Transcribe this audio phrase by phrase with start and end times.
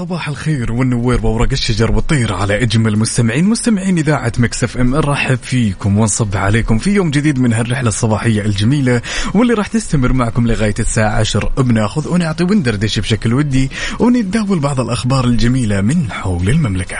[0.00, 5.98] صباح الخير والنوير وورق الشجر والطير على إجمل مستمعين مستمعين إذاعة Mix FM نرحب فيكم
[5.98, 9.02] ونصب عليكم في يوم جديد من هالرحلة الصباحية الجميلة
[9.34, 15.24] واللي راح تستمر معكم لغاية الساعة 10 بناخذ ونعطي وندردش بشكل ودي ونتداول بعض الأخبار
[15.24, 16.98] الجميلة من حول المملكة.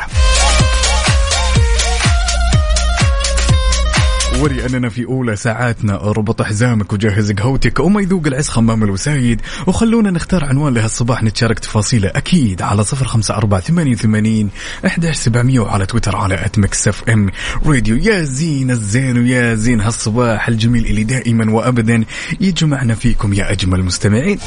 [4.40, 5.96] وري أننا في أولى ساعاتنا.
[5.96, 9.40] ربط حزامك وجهز قهوتك وما يذوق العز خمام الوسايد.
[9.66, 14.50] وخلونا نختار عنوان لهالصباح نتشارك تفاصيله أكيد على صفر خمسة أربعة ثمانية وثمانين
[14.87, 17.30] أحداش سبعمية وعلى تويتر على at Mix FM
[17.66, 22.04] Radio يا زين الزين ويا زين هالصباح الجميل اللي دائما وأبدا
[22.40, 24.38] يجمعنا فيكم يا أجمل مستمعين.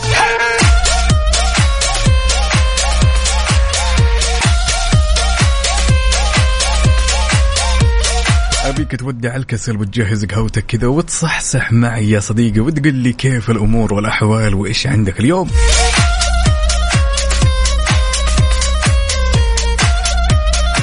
[8.74, 14.56] ابيك تودع الكسل وتجهز قهوتك كذا وتصحصح معي يا صديقي وتقول لي كيف الأمور والأحوال
[14.56, 15.50] وإيش عندك اليوم.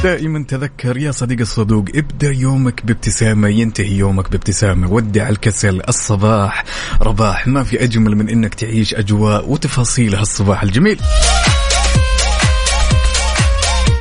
[0.02, 4.92] دائما تذكر يا صديقي الصدوق ابدأ يومك بابتسامة ينتهي يومك بابتسامة.
[4.92, 6.64] ودع الكسل الصباح
[7.02, 11.00] رباح ما في أجمل من إنك تعيش أجواء وتفاصيل هالصباح الجميل.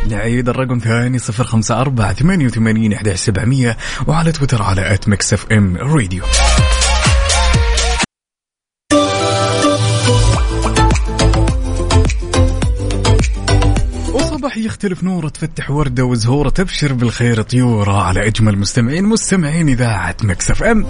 [0.10, 5.34] نعيد الرقم ثاني صفر خمسة أربعة ثمانية وثمانين إحدى سبعمية وعلى تويتر على at Mix
[5.34, 6.24] FM Radio.
[14.14, 20.52] وصباح يختلف نوره تفتح وردة وزهورة تبشر بالخير طيورة على أجمل مستمعين مستمعين إذاعة Mix
[20.52, 20.86] FM.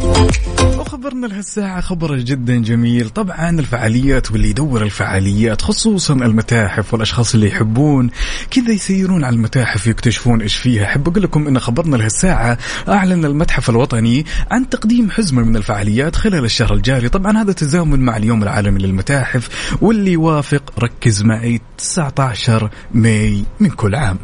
[0.90, 3.10] وخبرنا لهالساعة خبر جدا جميل.
[3.10, 8.10] طبعا الفعاليات واللي يدور الفعاليات خصوصا المتاحف والأشخاص اللي يحبون
[8.52, 10.86] كذا يسيرون على المتاحف يكتشفون إيش فيها.
[10.86, 12.58] أحب أقول لكم إن خبرنا لهالساعة
[12.88, 17.10] أعلن المتحف الوطني عن تقديم حزمة من الفعاليات خلال الشهر الجاري.
[17.10, 23.96] طبعا هذا تزامن مع اليوم العالمي للمتاحف واللي يوافق ركز معي 19 ماي من كل
[23.96, 24.18] عام.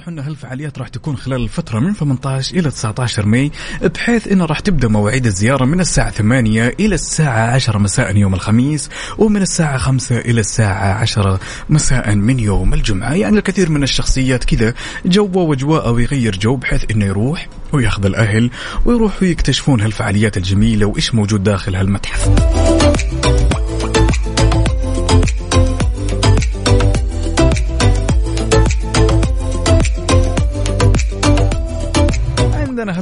[0.00, 3.50] واضح أن هالفعاليات راح تكون خلال الفترة من 18 إلى 19 ماي
[3.82, 8.90] بحيث إنه راح تبدأ مواعيد الزيارة من الساعة 8 إلى الساعة 10 مساء يوم الخميس
[9.18, 11.40] ومن الساعة 5 إلى الساعة 10
[11.70, 13.14] مساء من يوم الجمعة.
[13.14, 14.74] يعني الكثير من الشخصيات كذا
[15.06, 18.50] جوه وجواء ويغير جو بحيث إنه يروح ويأخذ الأهل
[18.84, 22.30] ويروحوا يكتشفون هالفعاليات الجميلة وإيش موجود داخل هالمتحف.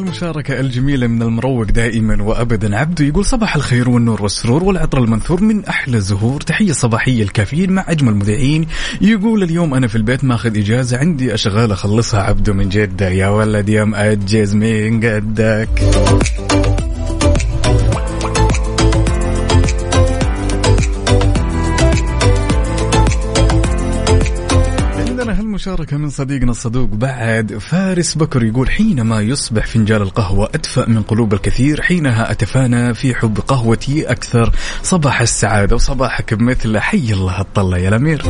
[0.08, 2.76] عندنا هالمشاركة الجميلة من المروق دائما وأبدا.
[2.76, 6.40] عبده يقول صباح الخير والنور والسرور والعطر المنثور من أحلى الزهور.
[6.40, 8.66] تحية صباحية الكافيين مع أجمل مذيعين.
[9.00, 10.98] يقول اليوم أنا في البيت ماخذ إجازة.
[10.98, 13.08] عندي أشغال أخلصها عبده من جدة.
[13.08, 15.68] يا ولد يا مأجز من قدك.
[25.58, 31.34] هالمشاركة من صديقنا الصدوق بعد فارس بكر يقول حينما يصبح فنجان القهوة أدفأ من قلوب
[31.34, 34.52] الكثير حينها أتفانى في حب قهوتي أكثر.
[34.82, 38.22] صباح السعادة وصباحك بمثل حي الله الطلة يا الأمير.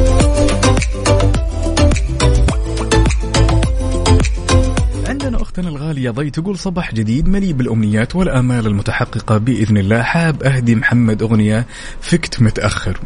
[5.49, 9.39] أختنا الغالية ضي تقول صباح جديد مليء بالأمنيات والآمال المتحققة.
[9.39, 11.67] بإذن الله حاب أهدي محمد أغنية
[12.01, 13.01] فكت متأخر.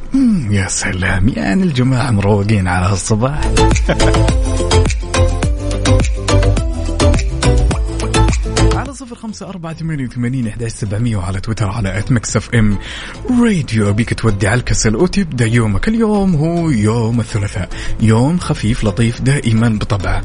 [0.50, 1.28] يا سلام.
[1.28, 3.40] يعني الجماعة مروقين على هالصباح
[8.74, 12.78] على صفر خمسة أربعة ثمانية وثمانين إحدى سبعمية وعلى تويتر على at Mix FM.
[13.42, 14.96] Radio أبيك تودع الكسل.
[14.96, 16.34] وتبدأ يومك اليوم.
[16.34, 17.68] هو يوم الثلاثاء.
[18.00, 20.22] يوم خفيف لطيف دائما بطبعه.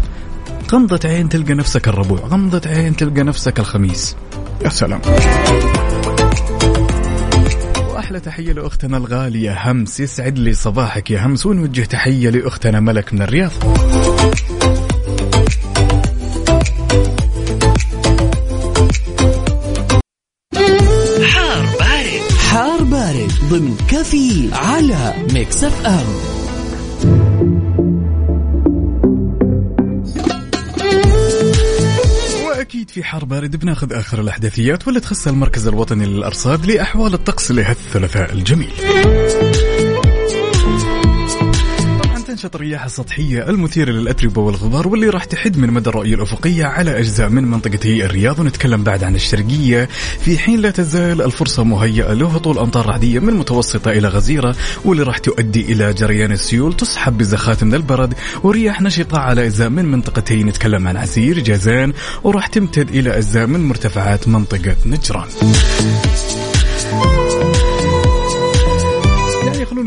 [0.71, 4.15] غمضة عين تلقى نفسك الربوع غمضة عين تلقى نفسك الخميس.
[4.63, 5.01] يا سلام.
[7.89, 13.21] وأحلى تحية لأختنا الغالية همس يسعد لي صباحك يا همس ونوجه تحية لأختنا ملك من
[13.21, 13.51] الرياض.
[21.23, 22.21] حار بارد.
[22.49, 27.56] حار بارد ضمن كفي على Mix FM.
[32.97, 38.71] في حار بارد بناخذ آخر الأحداثيات واللي تخص المركز الوطني للأرصاد لأحوال الطقس لهالثلاثاء الجميل.
[42.37, 47.29] تنشط الرياح السطحية المثيرة للأتربة والغبار واللي راح تحد من مدى الرؤية الأفقية على أجزاء
[47.29, 48.39] من منطقتي الرياض.
[48.39, 49.89] ونتكلم بعد عن الشرقية.
[50.19, 54.55] في حين لا تزال الفرصة مهيئة لهطول أمطار رعدية من متوسطة إلى غزيرة
[54.85, 58.13] واللي راح تؤدي إلى جريان السيول تصحب بزخات من البرد
[58.43, 61.93] ورياح نشطة على أجزاء من منطقتي نتكلم عن عسير جازان
[62.23, 65.27] وراح تمتد إلى أجزاء من مرتفعات منطقة نجران.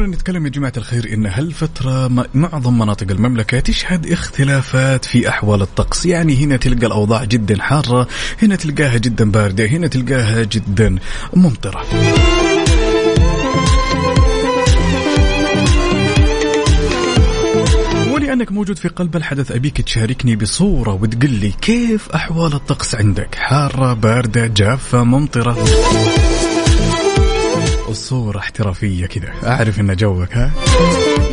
[0.00, 6.06] خلونا نتكلم يا جماعة الخير إن هالفترة معظم مناطق المملكة تشهد اختلافات في أحوال الطقس.
[6.06, 8.08] يعني هنا تلقى الأوضاع جدا حارة
[8.42, 10.98] هنا تلقاها جدا باردة هنا تلقاها جدا
[11.34, 11.84] ممطرة.
[18.12, 23.92] ولأنك موجود في قلب الحدث أبيك تشاركني بصورة وتقول لي كيف أحوال الطقس عندك؟ حارة
[23.92, 25.56] باردة جافة ممطرة.
[27.90, 29.32] الصورة احترافية كذا.
[29.46, 30.52] أعرف إن جوك ها؟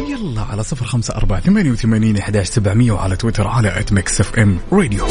[0.09, 4.57] يلا على صفر خمسة أربعة ثمانية وثمانين إحداش سبعمية وعلى تويتر على at Mix FM
[4.71, 5.05] Radio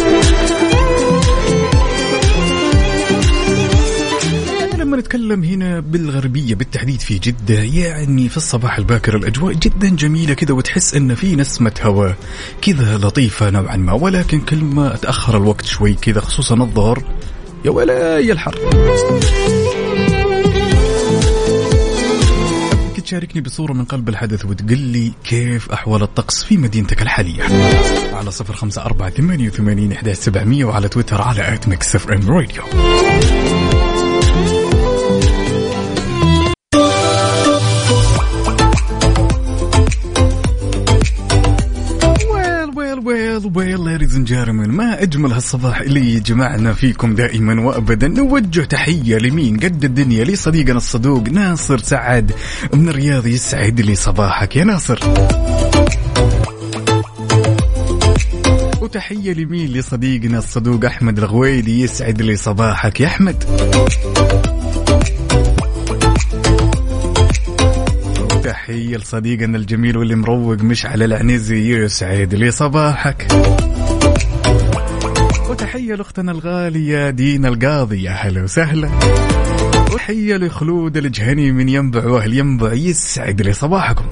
[4.78, 10.54] لما نتكلم هنا بالغربية بالتحديد في جدة يعني في الصباح الباكر الأجواء جدا جميلة كذا
[10.54, 12.16] وتحس إن في نسمة هواء
[12.62, 13.92] كذا لطيفة نوعا ما.
[13.92, 17.02] ولكن كل ما تأخر الوقت شوي كذا خصوصا الظهر
[17.64, 18.58] يا ولا يا الحر.
[23.06, 27.42] تشاركني بصورة من قلب الحدث وتقول لي كيف أحوال الطقس في مدينتك الحالية.
[28.12, 29.92] على صفر خمسة أربعة ثمانية وثمانين
[30.64, 31.96] وعلى تويتر على at Mix
[32.28, 32.62] Radio
[43.36, 49.84] ladies and gentlemen ما أجمل هالصباح اللي جمعنا فيكم دائما وابدا؟ نوجه تحية لمين؟ قد
[49.84, 52.32] الدنيا لصديقنا الصدوق ناصر سعد.
[52.74, 55.00] من الرياض يسعد لي صباحك يا ناصر.
[58.80, 63.44] وتحية لمين؟ لصديقنا الصدوق أحمد الغويلي يسعد لي صباحك يا أحمد.
[68.56, 73.26] تحية لصديقنا الجميل واللي مروق مشعل العنزي يسعد لي صباحك.
[75.50, 78.90] وتحية لأختنا الغالية دينا القاضي يا هلا وسهلا.
[79.92, 84.04] وتحية لخلود الجهني من ينبع وأهل ينبع يسعد لي صباحكم.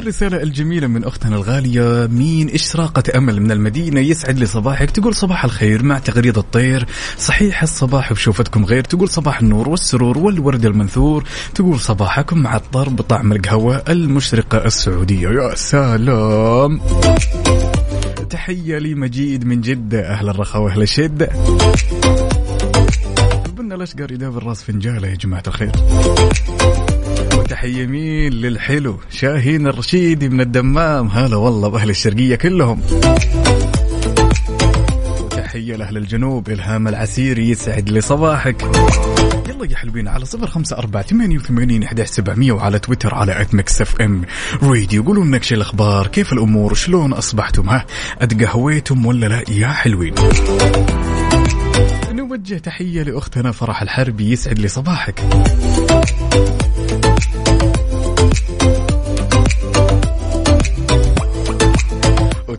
[0.00, 5.44] هالرسالة الجميلة من أختنا الغالية مين إشراقة أمل من المدينة يسعد لي صباحك تقول صباح
[5.44, 6.86] الخير مع تغريد الطير.
[7.18, 11.24] صحيح الصباح بشوفتكم غير تقول صباح النور والسرور والورد المنثور.
[11.54, 15.28] تقول صباحكم مع الطرب طعم القهوة المشرقة السعودية.
[15.28, 16.80] يا سلام.
[18.30, 21.26] تحية لي مجيد من جدة أهل الرخاء وأهل الشدة.
[23.58, 25.72] قلنا الأشقر يداوي الراس فنجالة يا جماعة الخير.
[27.50, 31.06] وتحية مين للحلو شاهين الرشيدي من الدمام.
[31.08, 32.80] هلا والله بأهل الشرقية كلهم.
[35.20, 38.62] وتحية لأهل الجنوب إلهام العسيري يسعد لي صباحك
[39.48, 43.54] يلا يا حلوين على صفر خمسة أربعة ثمانية وثمانين إحداش سبعمية وعلى تويتر على at
[43.54, 44.22] Mix FM
[44.62, 47.86] Radio قولوا لنا شو الأخبار كيف الأمور شلون أصبحتم؟ ها
[48.20, 50.14] أتقهويتم ولا لا؟ يا حلوين.
[52.12, 55.20] نوجه تحية لأختنا فرح الحربي يسعد لي صباحك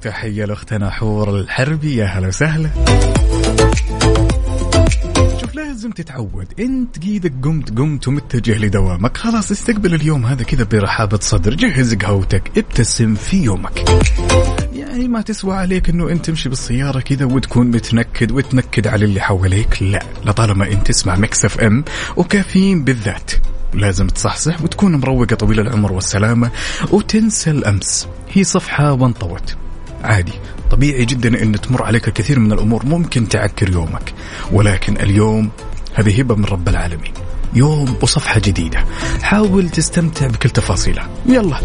[0.01, 2.70] وتحية لأختنا حور الحربي يا هلا وسهلا.
[5.41, 6.48] شوف لازم تتعود.
[6.60, 9.17] أنت إيدك قمت قمت ومتجه لدوامك.
[9.17, 11.53] خلاص استقبل اليوم هذا كذا برحابة صدر.
[11.53, 13.89] جهز قهوتك ابتسم في يومك.
[14.74, 19.84] يعني ما تسوى عليك إنه أنت تمشي بالسيارة كذا وتكون متنكد وتنكد على اللي حواليك.
[19.84, 21.84] لا لطالما أنت تسمع Mix FM
[22.17, 23.31] وكافيين بالذات.
[23.74, 26.51] لازم تصحصح وتكون مروقة طويل العمر والسلامة
[26.91, 28.08] وتنسى الأمس.
[28.31, 29.55] هي صفحة وانطوت.
[30.03, 30.34] عادي.
[30.72, 32.86] طبيعي جدا أن تمر عليك الكثير من الأمور.
[32.86, 34.13] ممكن تعكر يومك.
[34.51, 35.50] ولكن اليوم
[35.93, 37.13] هذه هبة من رب العالمين.
[37.53, 38.86] يوم وصفحة جديدة.
[39.22, 41.10] حاول تستمتع بكل تفاصيلها.
[41.25, 41.58] يلا.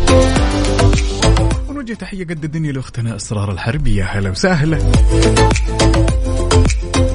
[1.69, 4.79] ونوجه تحية قد الدنيا لأختنا أسرار الحربي يا هلا وسهلا.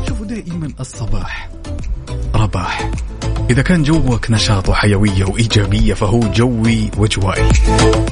[0.08, 1.50] شوفوا دائما الصباح
[2.36, 2.92] رباح.
[3.51, 7.50] إذا كان جوك نشاط وحيوية وإيجابية فهو جوي وجوائي.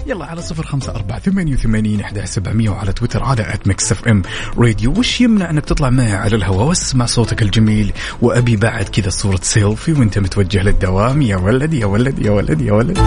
[0.07, 4.21] يلا على صفر خمسة أربعة ثمانية وثمانين إحدى سبعمية وعلى تويتر على at Mix FM
[4.57, 7.93] Radio وش يمنع أنك تطلع معي على الهواء؟ واسمع صوتك الجميل.
[8.21, 11.21] وأبي بعد كذا صورة سيلفي وأنت متوجه للدوام.
[11.21, 12.99] يا ولد يا ولد يا ولد يا ولد.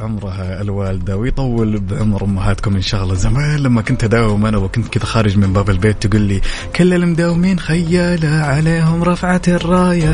[0.00, 3.14] بعمرها الوالدة ويطول بعمر أمهاتكم إن شاء الله.
[3.14, 6.40] زمان لما كنت أداوم أنا وكنت كذا خارج من باب البيت تقول لي
[6.76, 10.12] كل المداومين خيالة عليهم رفعت الراية.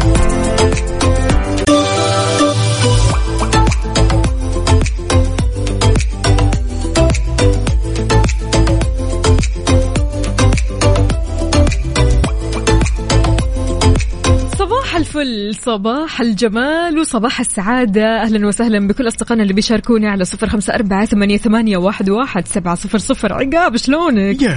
[15.27, 18.23] صباح الفل صباح الجمال وصباح السعادة.
[18.23, 22.75] أهلا وسهلا بكل أصدقائنا اللي بيشاركونا على صفر خمسة أربعة ثمانية, ثمانية واحد, واحد سبعة
[22.75, 23.33] صفر صفر.
[23.33, 24.55] عقاب شلونك؟ يا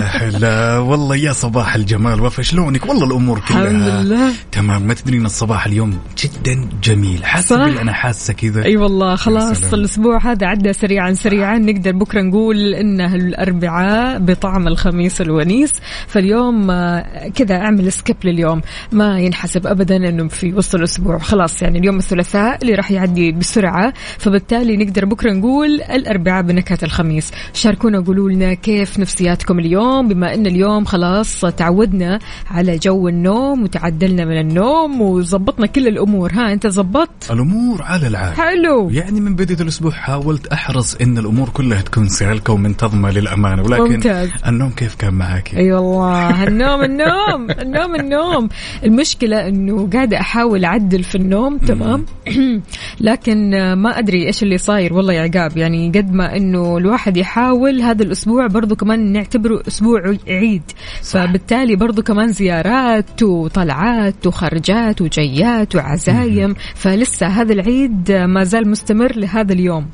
[0.00, 0.78] هلا.
[0.78, 2.20] والله يا صباح الجمال.
[2.20, 4.32] وفا شلونك؟ والله الأمور كلها الحمد لله.
[4.52, 4.82] تمام.
[4.82, 7.22] ما تدرين الصباح اليوم جدا جميل.
[7.50, 8.64] باللي أنا حاسة كذا.
[8.64, 9.14] أي والله.
[9.14, 9.74] خلاص سلام.
[9.74, 11.58] الأسبوع هذا عدى سريعا سريعا.
[11.58, 15.72] نقدر بكرة نقول إنه الأربعاء بطعم الخميس الونيس.
[16.06, 18.60] فاليوم آه، كذا أعمل سكيب لليوم.
[18.92, 21.18] ما ينحسب ابدا إنه في وسط الأسبوع.
[21.18, 27.30] خلاص يعني اليوم الثلاثاء اللي راح يعدي بسرعة فبالتالي نقدر بكرة نقول الأربعاء بنكهة الخميس.
[27.52, 32.18] شاركونا قولوا لنا كيف نفسياتكم اليوم؟ بما إن اليوم خلاص تعودنا
[32.50, 36.32] على جو النوم وتعدلنا من النوم وظبطنا كل الأمور.
[36.32, 38.90] ها أنت زبطت الأمور على العال حلو.
[38.90, 44.30] يعني من بداية الأسبوع حاولت أحرص إن الأمور كلها تكون سالكة ومنتظمة للأمانة ولكن ممتاز.
[44.46, 48.48] النوم كيف كان معك؟ أي والله النوم النوم النوم النوم.
[48.84, 52.06] المشكلة إنه قاعدة أحاول أعدل في النوم تمام؟
[53.00, 57.82] لكن ما أدري إيش اللي صاير والله يا عقاب يعني قد ما إنه الواحد يحاول
[57.82, 60.62] هذا الأسبوع برضو كمان نعتبره أسبوع عيد.
[61.02, 61.26] صح.
[61.26, 66.54] فبالتالي برضو كمان زيارات وطلعات وخرجات وجيات وعزايم.
[66.74, 69.86] فلسه هذا العيد ما زال مستمر لهذا اليوم.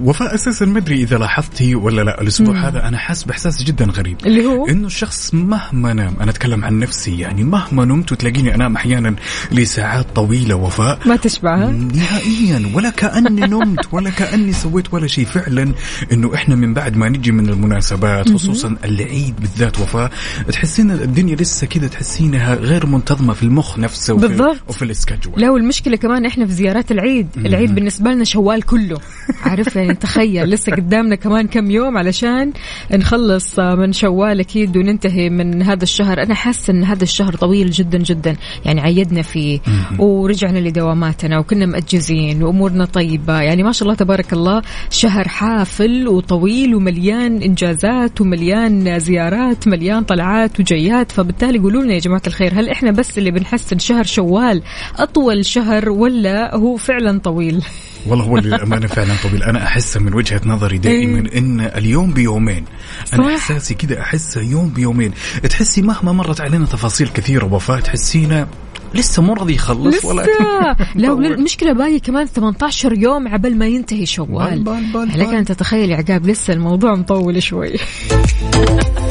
[0.00, 4.16] وفاء أساسا ما أدري إذا لاحظتي ولا لا الأسبوع هذا أنا حاسس بإحساس جدا غريب.
[4.26, 8.76] اللي هو؟ إنه الشخص مهما نام أنا أتكلم عن نفسي يعني مهما نمت وتلاقيني أنام
[8.76, 9.14] أحيانا
[9.52, 10.98] لساعات طويلة وفاء.
[11.06, 15.24] ما تشبه ها؟ نهائيا ولا كأني نمت ولا كأني سويت ولا شيء.
[15.24, 15.72] فعلا
[16.12, 20.10] إنه إحنا من بعد ما نجي من المناسبات خصوصا العيد بالذات وفاء
[20.52, 24.56] تحسين الدنيا لسه كذا تحسينها غير منتظمة في المخ نفسه وفي بالضبط.
[24.68, 28.98] وفي السكجول لا والمشكلة كمان إحنا في زيارات العيد العيد بالنسبة لنا شوال كله
[29.42, 32.52] عارف يعني تخيل لسه قدامنا كمان كم يوم علشان
[32.92, 36.22] نخلص من شوال أكيد وننتهي من هذا الشهر.
[36.22, 39.60] أنا حاسة إن هذا الشهر طويل جدا جدا يعني عيدنا فيه
[39.98, 43.40] ورجعنا لدواماتنا وكنا مأجزين وأمورنا طيبة.
[43.40, 50.60] يعني ما شاء الله تبارك الله شهر حافل وطويل ومليان إنجازات ومليان زيارات مليان طلعات
[50.60, 54.62] وجيات فبالتالي قولوا لنا يا جماعة الخير هل إحنا بس اللي بنحس ان شهر شوال
[54.98, 57.64] أطول شهر ولا هو فعلا طويل؟
[58.06, 59.42] والله هو للأمانة فعلا طويل.
[59.42, 62.64] أنا احسه من وجهة نظري دائما إن اليوم بيومين
[63.12, 63.34] أنا صح.
[63.34, 65.12] إحساسي كذا احسه يوم بيومين.
[65.50, 68.46] تحسي مهما مرت علينا تفاصيل كثيرة وفاه تحسينا
[68.94, 70.08] لسه مو راضي يخلص لسه.
[70.08, 70.22] ولا
[70.94, 74.62] لا المشكلة باقي كمان 18 يوم عبل ما ينتهي شوال.
[74.62, 75.34] بال- بال- بال- لك بال.
[75.36, 77.72] انت تتخيل يا عقاب لسه الموضوع مطول شوي.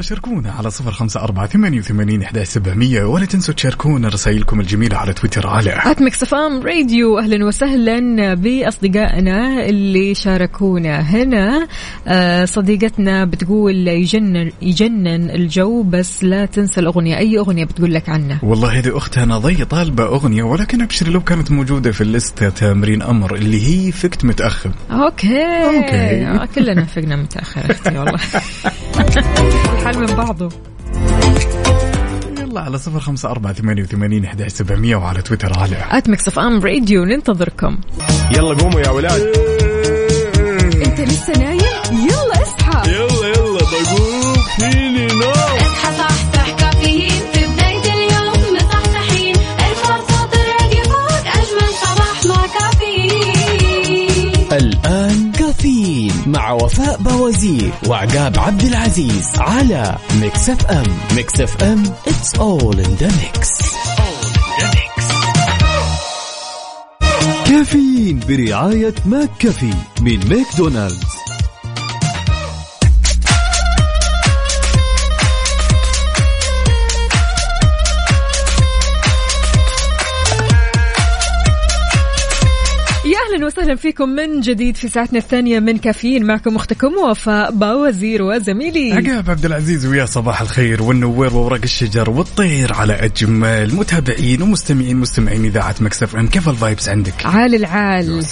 [0.00, 5.12] شاركونا على صفر خمسة أربعة ثمانية وثمانين إحدى سبعمية ولا تنسوا تشاركونا رسائلكم الجميلة على
[5.12, 11.68] تويتر على at Mix FM Radio أهلا وسهلا بأصدقائنا اللي شاركونا هنا.
[12.08, 17.18] آه، صديقتنا بتقول يجنن يجنن الجو بس لا تنسى الأغنية.
[17.18, 21.50] أي أغنية بتقول لك عنها؟ والله هذه أختها نضي طالبة أغنية ولكن أبشري لو كانت
[21.50, 24.70] موجودة في الليستة تمرين أمر اللي هي فكت متأخر.
[24.90, 25.44] okay.
[25.64, 26.26] okay.
[26.26, 28.20] آه، كلنا فقنا متأخر أختي والله.
[29.90, 30.48] الحال من بعضه.
[32.38, 36.60] يلا على صفر خمسة أربعة ثمانية وثمانين إحدى سبعمية وعلى تويتر على at Mix FM
[36.60, 37.78] Radio ننتظركم.
[38.30, 39.20] يلا قوموا يا ولاد.
[40.86, 41.60] انت لسه نايم؟
[41.92, 42.90] يلا اصحى.
[42.92, 44.34] يلا يلا بقوم.
[44.58, 45.49] فيني نوم.
[56.52, 60.86] وفاء بوازير وعقاب عبد العزيز على Mix FM
[61.16, 63.48] Mix FM it's all in the mix.
[67.46, 71.19] كافيين برعاية McCafé من ماكدونالدز.
[83.50, 86.26] وسهلا فيكم من جديد في ساعتنا الثانية من كافيين.
[86.26, 88.92] معكم أختكم وفاء باوزير وزميلي.
[88.92, 95.44] عقاب عبد العزيز ويا صباح الخير والنوير وورق الشجر والطير على أجمل متابعين ومستمعين مستمعين
[95.44, 96.26] إذاعة Mix FM.
[96.26, 98.24] كيف ال vibes عندك؟ عال العال.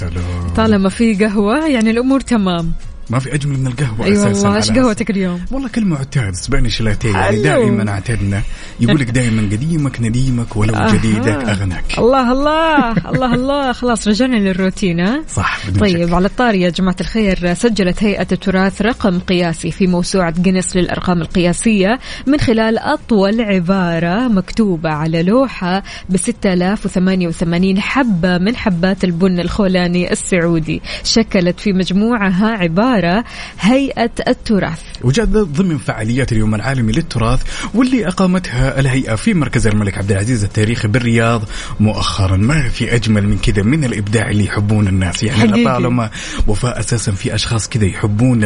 [0.56, 2.72] طالما في قهوة يعني الأمور تمام.
[3.10, 6.80] ما في أجمل من القهوة اي أساسا والله إيش قهوتك اليوم؟ والله كل معتاد سبانيش
[6.82, 7.42] لاتيه يعني.
[7.42, 8.42] دائما اعتدنا
[8.80, 10.94] يقول لك دائما قديمك نديمك ولو أها.
[10.94, 16.14] جديدك أغناك الله الله الله الله خلاص رجعنا للروتين ها؟ صح طيب شك.
[16.14, 21.98] على الطاري يا جماعة الخير سجلت هيئة التراث رقم قياسي في موسوعة جينيس للأرقام القياسية
[22.26, 30.82] من خلال أطول عبارة مكتوبة على لوحة ب 6088 حبة من حبات البن الخولاني السعودي
[31.04, 32.56] شكلت في مجموعها
[32.98, 33.24] عبارة
[33.60, 37.42] هيئة التراث وجاء ضمن فعاليات اليوم العالمي للتراث
[37.74, 41.42] واللي أقامتها الهيئة في مركز الملك عبد العزيز التاريخي بالرياض
[41.80, 45.62] مؤخرا ما في أجمل من كذا من الإبداع اللي يحبون الناس يعني.
[45.62, 46.10] لطالما
[46.46, 48.44] وفاء أساسا في أشخاص كذا يحبون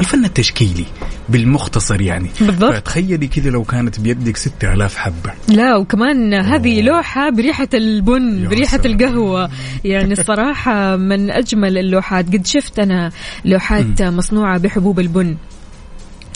[0.00, 0.84] الفن التشكيلي
[1.28, 2.30] بالمختصر يعني.
[2.40, 2.74] بالضبط.
[2.74, 5.32] فتخيلي كذا لو كانت بيدك 6000 حبة.
[5.48, 8.92] لا وكمان هذه لوحة بريحة البن بريحة سلام.
[8.92, 9.50] القهوة.
[9.84, 12.26] يعني الصراحة من أجمل اللوحات.
[12.26, 13.10] قد شفت أنا
[13.44, 15.36] لوحات مصنوعة بحبوب البن.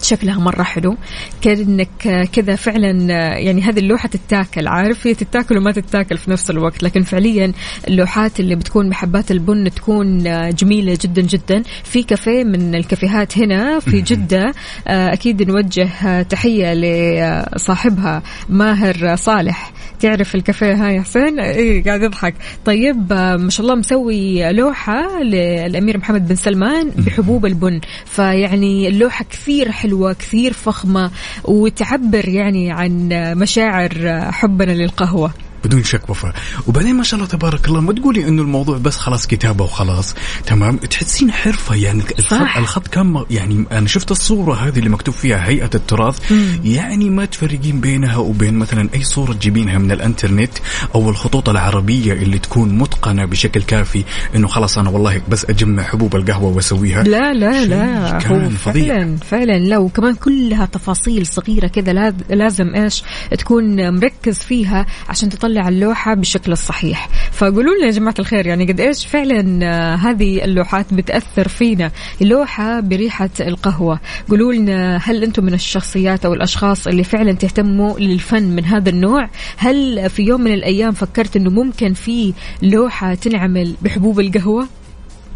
[0.05, 0.97] شكلها مرة حلو.
[1.43, 2.91] كأنك كذا فعلا
[3.39, 7.53] يعني هذه اللوحة تتاكل عارف؟ هي تتاكل وما تتاكل في نفس الوقت لكن فعليا
[7.89, 11.63] اللوحات اللي بتكون بحبات البن تكون جميلة جدا جدا.
[11.85, 14.53] في كافيه من الكافيهات هنا في جدة
[14.87, 19.73] أكيد نوجه تحية لصاحبها ماهر صالح.
[20.01, 22.35] تعرف الكافيه ها يا حسين؟ إيه قاعد يضحك.
[22.65, 27.81] طيب ما شاء الله مسوي لوحة للأمير محمد بن سلمان بحبوب البن.
[28.05, 31.11] فيعني اللوحة كثير حلوة كثير فخمة
[31.45, 35.31] وتعبر يعني عن مشاعر حبنا للقهوة.
[35.65, 36.35] بدون شك وفاء.
[36.67, 40.15] وبعدين ما شاء الله تبارك الله ما تقولي إنه الموضوع بس خلاص كتابة وخلاص
[40.47, 42.57] تمام؟ تحسين حرفة يعني الخط, صح.
[42.57, 46.19] الخط كان يعني أنا شفت الصورة هذه اللي مكتوب فيها هيئة التراث
[46.65, 50.51] يعني ما تفرقين بينها وبين مثلا أي صورة تجيبينها من الإنترنت
[50.95, 54.05] أو الخطوط العربية اللي تكون متقنة بشكل كافي
[54.37, 57.03] إنه خلاص أنا والله بس أجمع حبوب القهوة وأسويها.
[57.03, 58.19] لا لا لا.
[58.19, 58.85] كان فظيع.
[58.95, 59.59] فعلا فعلا.
[59.59, 63.03] لا وكمان كلها تفاصيل صغيرة كذا لا- لازم إيش؟
[63.39, 67.09] تكون مركز فيها عشان تطلع اللوحة بالشكل الصحيح.
[67.33, 72.81] فقولوا لنا يا جماعة الخير يعني قد إيش فعلا آه، هذه اللوحات بتأثر فينا؟ لوحة
[72.81, 74.01] بريحة القهوة.
[74.29, 79.29] قولوا لنا هل أنتم من الشخصيات أو الأشخاص اللي فعلا تهتموا للفن من هذا النوع؟
[79.57, 84.69] هل في يوم من الأيام فكرت إنه ممكن في لوحة تنعمل بحبوب القهوة؟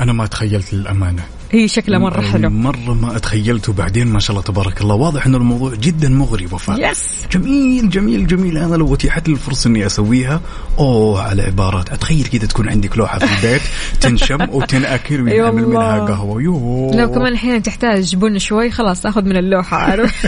[0.01, 1.23] أنا ما تخيلت للأمانة.
[1.53, 2.51] هي شكلها مرة حلو.
[2.51, 4.95] مرة ما اتخيلت وبعدين ما شاء الله تبارك الله.
[4.95, 6.91] واضح إنه الموضوع جدا مغري وفاء.
[6.91, 8.59] يس جميل جميل جميل.
[8.59, 10.41] أنا لو أتيحت لي الفرصة إني أسويها
[10.79, 11.91] أوه على عبارات.
[11.91, 13.63] أتخيل كذا تكون عندك لوحة في البيت
[14.01, 15.67] تنشم وتنأكل وينعمل.
[15.69, 16.43] منها قهوة.
[16.43, 16.97] يوه.
[16.97, 20.27] لا وكمان أحيانا تحتاج بن شوي خلاص آخذ من اللوحة عارف؟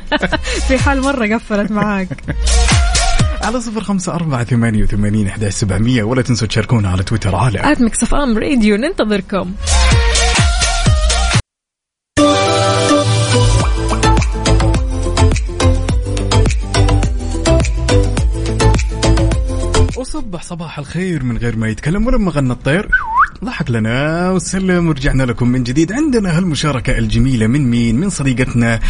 [0.68, 2.08] في حال مرة قفلت معاك.
[3.42, 6.02] على صفر خمسة أربعة ثمانية وثمانين أحد سبعمية.
[6.02, 9.52] ولا تنسوا تشاركونا على تويتر على at Mix FM Radio ننتظركم.
[19.98, 22.88] وصبح صباح الخير من غير ما يتكلم ولما غنى الطير.
[23.44, 25.92] ضحك لنا وسلم ورجعنا لكم من جديد.
[25.92, 28.80] عندنا هالمشاركة الجميلة من مين؟ من صديقتنا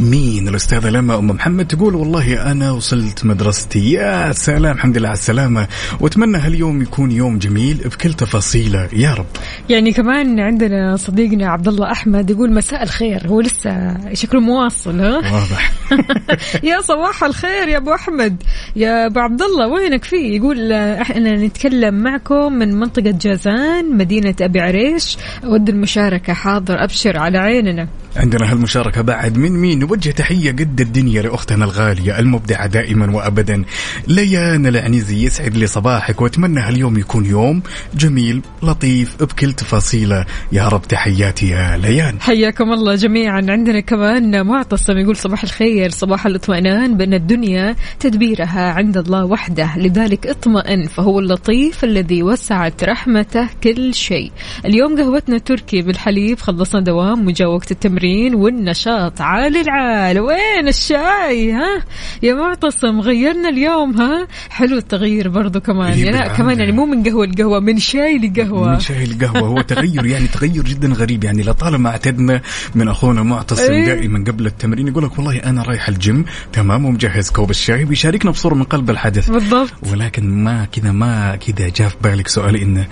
[0.00, 3.92] مين؟ الأستاذة لما أم محمد تقول والله أنا وصلت مدرستي.
[3.92, 5.68] يا سلام الحمد لله على السلامة.
[6.00, 8.88] وأتمنى هاليوم يكون يوم جميل بكل تفاصيله.
[8.92, 9.26] يا رب.
[9.68, 13.26] يعني كمان عندنا صديقنا عبد الله أحمد يقول مساء الخير.
[13.26, 15.72] هو لسه شكله مواصل ها؟ واضح.
[16.70, 18.42] يا صباح الخير يا أبو أحمد.
[18.76, 24.60] يا أبو عبد الله وينك فيه؟ يقول إحنا نتكلم معكم من منطقة جازان مدينة أبي
[24.60, 25.16] عريش.
[25.44, 27.88] ود المشاركة حاضر أبشر على عيننا.
[28.16, 33.64] عندنا هالمشاركة بعد من مين؟ نوجه تحية قد الدنيا لأختنا الغالية المبدعة دائما وأبدا
[34.08, 37.62] ليان العنيزي يسعد لي صباحك وأتمنى هاليوم يكون يوم
[37.94, 40.24] جميل لطيف بكل تفاصيله.
[40.52, 42.20] يا رب تحياتي يا ليان.
[42.20, 43.46] حياكم الله جميعا.
[43.48, 46.96] عندنا كمان معتصم يقول صباح الخير صباح الاطمئنان.
[46.96, 54.32] بأن الدنيا تدبيرها عند الله وحده لذلك اطمئن فهو اللطيف الذي وسعت رحمته كل شيء.
[54.64, 58.05] اليوم قهوتنا تركي بالحليب خلصنا دوام وجا وقت التمرين.
[58.34, 60.20] والنشاط عالي العال.
[60.20, 61.84] وين الشاي ها؟
[62.22, 65.92] يا معتصم غيرنا اليوم ها؟ حلو التغيير برضو كمان.
[65.92, 66.28] إيه يعني لا.
[66.28, 68.72] كمان يعني مو من قهوة لقهوة من شاي لقهوة.
[68.72, 71.24] من شاي القهوة هو تغير يعني تغير جدا غريب.
[71.24, 72.40] يعني لطالما أعتدنا
[72.74, 73.86] من أخونا معتصم إيه.
[73.86, 78.54] دائما قبل التمرين يقول لك والله أنا رايح الجيم تمام ومجهز كوب الشاي بيشاركنا بصورة
[78.54, 79.30] من قلب الحدث.
[79.30, 79.70] بالضبط.
[79.92, 82.86] ولكن ما كذا ما كذا جاء في بالك سؤال إنه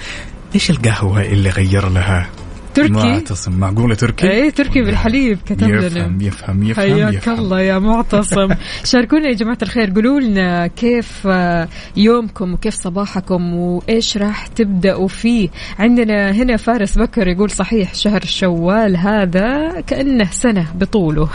[0.55, 2.27] إيش القهوة اللي غير لها؟
[2.75, 7.79] تركي؟ معتصم معقولة تركي؟ إيه تركي بالحليب كتب لنا يفهم يفهم يفهم حياك الله يا
[7.79, 8.49] معتصم.
[8.93, 9.91] شاركونا يا جماعة الخير.
[9.95, 15.49] قولوا لنا كيف آه، يومكم وكيف صباحكم وإيش راح تبدأوا فيه.
[15.79, 21.29] عندنا هنا فارس بكر يقول صحيح شهر شوال هذا كأنه سنة بطوله.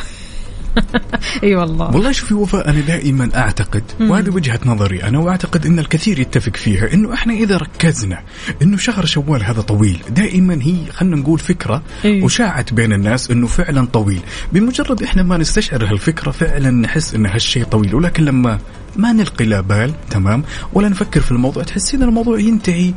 [1.44, 1.96] اي والله.
[1.96, 6.94] والله شوفي وفاء أنا دائما أعتقد وهذه وجهة نظري أنا وأعتقد إن الكثير يتفق فيها
[6.94, 8.20] إنه إحنا إذا ركزنا
[8.62, 12.24] إنه شهر شوال هذا طويل دائما هي خلينا نقول فكرة إيه.
[12.24, 14.22] وشاعت بين الناس إنه فعلا طويل.
[14.54, 18.60] بمجرد إحنا ما نستشعر هالفكرة فعلا نحس إن هالشيء طويل ولكن لما
[18.96, 22.94] ما نلقي لا بال تمام ولا نفكر في الموضوع تحسين الموضوع ينتهي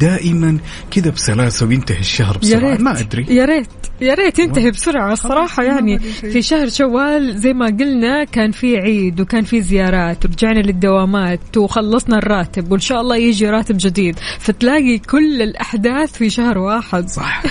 [0.00, 0.58] دائما
[0.90, 2.70] كذا بسلاسة وينتهي الشهر يا بسرعة.
[2.70, 2.80] ريت.
[2.80, 3.26] ما أدري.
[3.28, 3.68] يا ريت.
[4.00, 5.12] يا ريت ينتهي بسرعة.
[5.12, 10.24] الصراحة يعني في شهر شوال زي ما قلنا كان في عيد وكان في زيارات.
[10.24, 14.18] ورجعنا للدوامات وخلصنا الراتب وإن شاء الله يجي راتب جديد.
[14.38, 17.08] فتلاقي كل الأحداث في شهر واحد.
[17.08, 17.42] صح.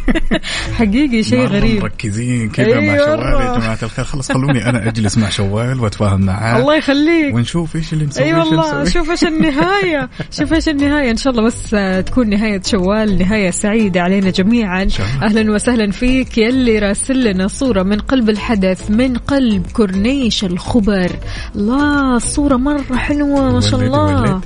[0.78, 1.82] حقيقي شيء غريب.
[1.82, 3.06] مركزين كذا مع أيوة.
[3.06, 4.04] شوال يا جماعة الخير.
[4.04, 6.58] خلص خلوني أنا أجلس مع شوال وأتفاهم معاه.
[6.60, 7.34] الله يخليك.
[7.34, 8.84] ونشوف إيش اللي نسوي اي إيش والله.
[8.84, 10.10] شوف إيش النهاية.
[10.38, 11.10] شوف إيش النهاية.
[11.10, 11.74] إن شاء الله بس
[12.06, 14.88] تكون نهاية شوال نهاية سعيدة علينا جميعا.
[15.22, 21.10] أهلا وسهلا فيك يلي راسل لنا صورة من قلب الحدث من قلب كورنيش الخبر
[21.54, 24.40] الله الصورة مرة حلوة ما شاء الله ولد.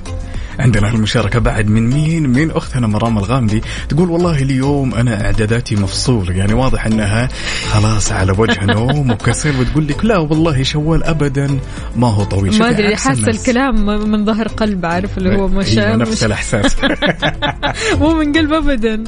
[0.59, 3.61] عندنا المشاركة بعد من مين؟ من أختنا مرام الغامدي.
[3.89, 6.33] تقول والله اليوم أنا إعداداتي مفصولة.
[6.33, 7.29] يعني واضح أنها
[7.71, 11.59] خلاص على وجه نوم وكسل وتقول لك لا والله شوال أبدا.
[11.95, 12.59] ما هو طويل.
[12.59, 13.27] ما عكس حاسة.
[13.27, 16.75] الكلام من ظهر قلب عارف اللي هو مش أيوة نفس مش- الإحساس.
[17.99, 19.03] مو من قلب ابدا.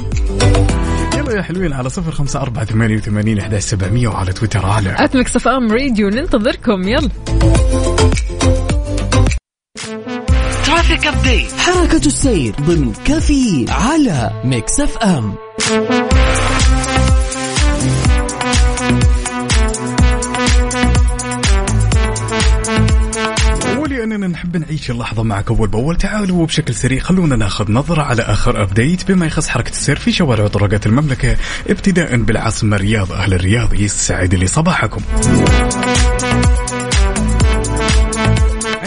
[1.18, 5.28] يلا يا حلوين على صفر خمسة أربعة ثمانية وثمانين أحد سبعمية وعلى تويتر على اتمك
[5.28, 7.10] صف ام راديو ننتظركم يلا.
[10.84, 15.36] Traffic update حركة السير ضمن كفي على Mix FM
[23.78, 25.98] ولأننا نحب نعيش اللحظة معك أول بأول.
[25.98, 30.44] تعالوا وبشكل سريع خلونا ناخذ نظرة على آخر update بما يخص حركة السير في شوارع
[30.44, 31.38] وطرقات المملكة
[31.70, 33.12] ابتداء بالعاصمة الرياض.
[33.12, 35.02] أهل الرياض يسعد لي صباحكم.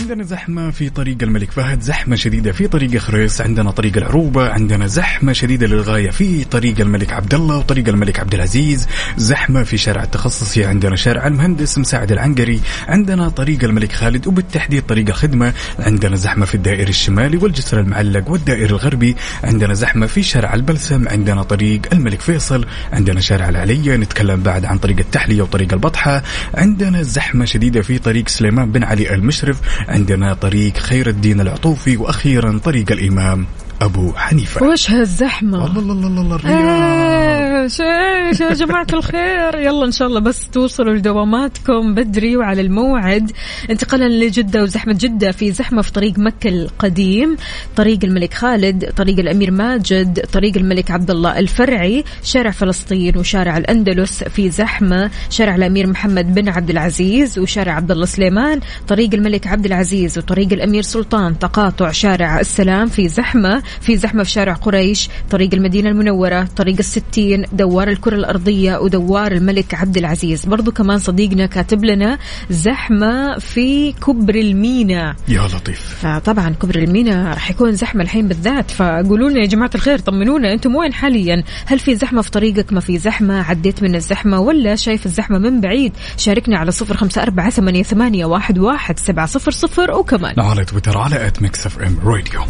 [0.07, 4.87] عندنا زحمة في طريق الملك فهد زحمة شديدة في طريق خريص عندنا طريق العروبة عندنا
[4.87, 10.03] زحمة شديدة للغاية في طريق الملك عبد الله وطريق الملك عبد العزيز زحمة في شارع
[10.03, 16.47] التخصصي عندنا شارع المهندس مساعد العنقري عندنا طريق الملك خالد وبالتحديد طريق الخدمة عندنا زحمة
[16.47, 22.21] في الدائري الشمالي والجسر المعلق والدائري الغربي عندنا زحمة في شارع البلسم عندنا طريق الملك
[22.21, 26.23] فيصل عندنا شارع العلية نتكلم بعد عن طريق التحلية وطريق البطحة
[26.55, 29.61] عندنا زحمة شديدة في طريق سليمان بن علي المشرف
[29.97, 33.47] عندنا طريق خير الدين العطوفي وأخيرا طريق الإمام
[33.83, 34.67] أبو حنيفة.
[34.67, 37.46] وش هالزحمة الله الله الله الله الرياض.
[37.63, 39.59] إيش إيش يا جماعة الخير.
[39.59, 43.33] يلا إن شاء الله بس توصلوا لدواماتكم بدري وعلى الموعد.
[43.71, 47.37] انتقالا لجدة وزحمة جدة في زحمة في طريق مكة القديم.
[47.77, 54.25] طريق الملك خالد طريق الأمير ماجد طريق الملك عبد الله الفرعي شارع فلسطين وشارع الأندلس
[54.25, 59.67] في زحمة شارع الأمير محمد بن عبد العزيز وشارع عبد الله سليمان طريق الملك عبد
[59.67, 65.55] العزيز وطريق الأمير سلطان تقاطع شارع السلام في زحمة في زحمة في شارع قريش طريق
[65.55, 70.45] المدينة المنورة طريق الستين دوار الكرة الأرضية ودوار الملك عبد العزيز.
[70.47, 72.19] برضو كمان صديقنا كاتب لنا
[72.51, 75.17] زحمة في كبر المينا.
[75.29, 75.99] يا لطيف.
[76.03, 78.71] فطبعا كبر المينا راح يكون زحمة الحين بالذات.
[78.71, 82.81] فقولوا لنا يا جماعة الخير طمنونا أنتم وين حاليا؟ هل في زحمة في طريقك؟ ما
[82.81, 87.51] في زحمة؟ عديت من الزحمة ولا شايف الزحمة من بعيد؟ شاركنا على صفر خمسة أربعة
[87.51, 90.41] ثمانية, ثمانية واحد, واحد سبعة صفر صفر وكمان.
[90.41, 92.41] على تويتر على at Mix FM Radio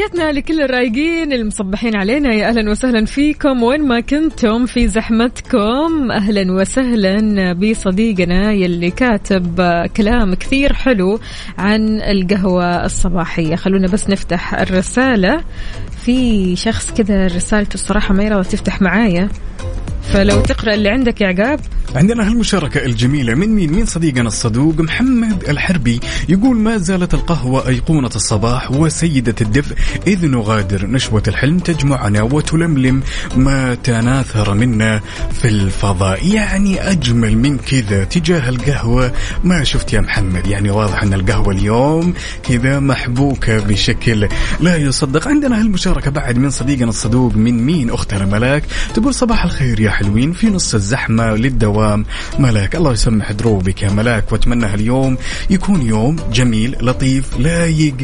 [0.00, 2.34] تحياتنا لكل الرايقين المصبحين علينا.
[2.34, 3.62] يا أهلا وسهلا فيكم.
[3.62, 9.60] وين ما كنتم في زحمتكم أهلا وسهلا بصديقنا يلي كاتب
[9.96, 11.20] كلام كثير حلو
[11.58, 13.56] عن القهوة الصباحية.
[13.56, 15.44] خلونا بس نفتح الرسالة.
[16.04, 19.28] في شخص كذا رسالته الصراحة ما يرضى تفتح معايا.
[20.02, 21.60] فلو تقرأ اللي عندك يا عقاب.
[21.94, 23.34] عندنا هالمشاركة الجميلة.
[23.34, 26.00] من مين؟ من صديقنا الصدوق؟ محمد الحربي.
[26.28, 29.76] يقول ما زالت القهوة أيقونة الصباح وسيدة الدفء.
[30.06, 33.02] إذ نغادر نشوة الحلم تجمعنا وتلملم
[33.36, 35.00] ما تناثر منا
[35.32, 36.26] في الفضاء.
[36.26, 39.12] يعني أجمل من كذا تجاه القهوة.
[39.44, 42.14] ما شفت يا محمد؟ يعني واضح أن القهوة اليوم
[42.48, 44.28] كذا محبوكة بشكل
[44.60, 45.28] لا يصدق.
[45.28, 47.36] عندنا هالمشاركة بعد من صديقنا الصدوق.
[47.36, 52.04] من مين؟ أختنا ملاك تقول صباح الخير يا حلوين في نص الزحمة للدوام.
[52.38, 55.16] ملاك الله يسمح دروبك يا ملاك وأتمنى هاليوم
[55.50, 57.94] يكون يوم جميل لطيف لايق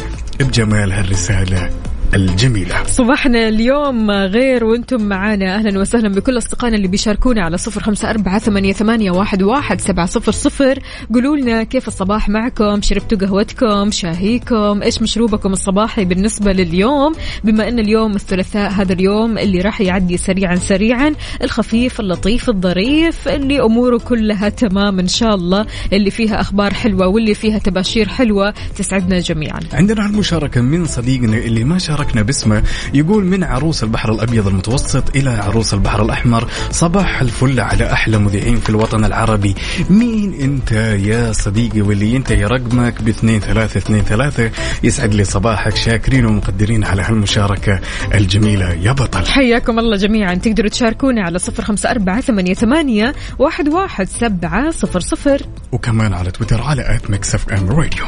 [0.41, 1.71] بجمال هالرسالة.
[2.15, 2.85] الجميلة.
[2.85, 5.55] صباحنا اليوم غير وأنتم معانا.
[5.55, 10.07] أهلا وسهلا بكل أصدقائنا اللي بيشاركونا على صفر خمسة أربعة ثمانية, ثمانية واحد, واحد سبعة
[10.07, 10.79] صفر صفر.
[11.15, 17.15] قولوا لنا كيف الصباح معكم؟ شربتوا قهوتكم؟ شاهيكم؟ إيش مشروبكم الصباحي بالنسبة لليوم؟
[17.45, 21.15] بما إن اليوم الثلاثاء هذا اليوم اللي راح يعدي سريعا سريعا.
[21.43, 25.67] الخفيف اللطيف الظريف اللي أموره كلها تمام إن شاء الله.
[25.93, 28.55] اللي فيها أخبار حلوة واللي فيها تباشير حلوة.
[28.77, 29.61] تسعدنا جميعا.
[29.73, 32.63] عندنا المشاركة من صديقنا اللي ما شاركنا باسمه.
[32.95, 38.57] يقول من عروس البحر الأبيض المتوسط إلى عروس البحر الأحمر صباح الفل على أحلى مذيعين
[38.57, 39.55] في الوطن العربي.
[39.91, 40.73] مين أنت
[41.07, 44.51] يا صديقي واللي ينتهي رقمك؟ باثنين ثلاثة اثنين ثلاثة.
[44.83, 47.81] يسعد لي صباحك شاكرين ومقدرين على هالمشاركة
[48.15, 48.73] الجميلة.
[48.73, 49.27] يا بطل.
[49.27, 50.35] حياكم الله جميعا.
[50.35, 55.43] تقدروا تشاركونا على صفر خمسة أربعة ثمانية, ثمانية واحد, واحد سبعة صفر صفر.
[55.73, 58.05] وكمان على تويتر على at Mix FM Radio.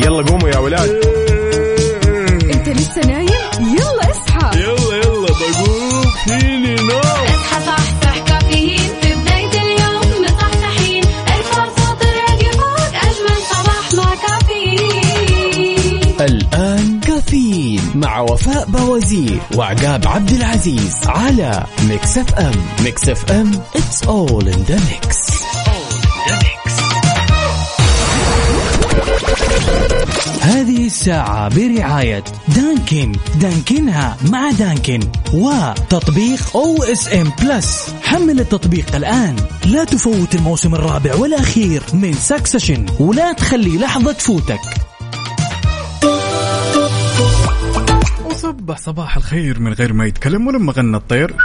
[0.00, 1.25] يلا قوموا يا ولاد.
[2.96, 3.28] لسه نايم
[3.60, 4.58] يلا اصحى.
[4.60, 6.98] يلا يلا بقوم فيني نوم.
[6.98, 8.78] اصحى صحصح كافيين.
[9.02, 11.04] في بداية اليوم مصحصحين.
[11.04, 16.14] الفرصة الراديو فوق أجمل صباح مع كافيين.
[16.20, 22.54] الآن كافيين مع وفاء باوزير وعقاب عبد العزيز على Mix FM.
[22.84, 25.16] Mix FM it's all in the mix.
[30.46, 33.12] هذه الساعة برعاية Dunkin.
[33.40, 35.00] دانكنها مع Dunkin
[35.34, 39.36] وتطبيق OSN Plus حمل التطبيق الآن.
[39.66, 44.60] لا تفوت الموسم الرابع والأخير من Succession ولا تخلي لحظة تفوتك
[48.24, 51.36] وصبح صباح الخير من غير ما يتكلم ولما غنى الطير.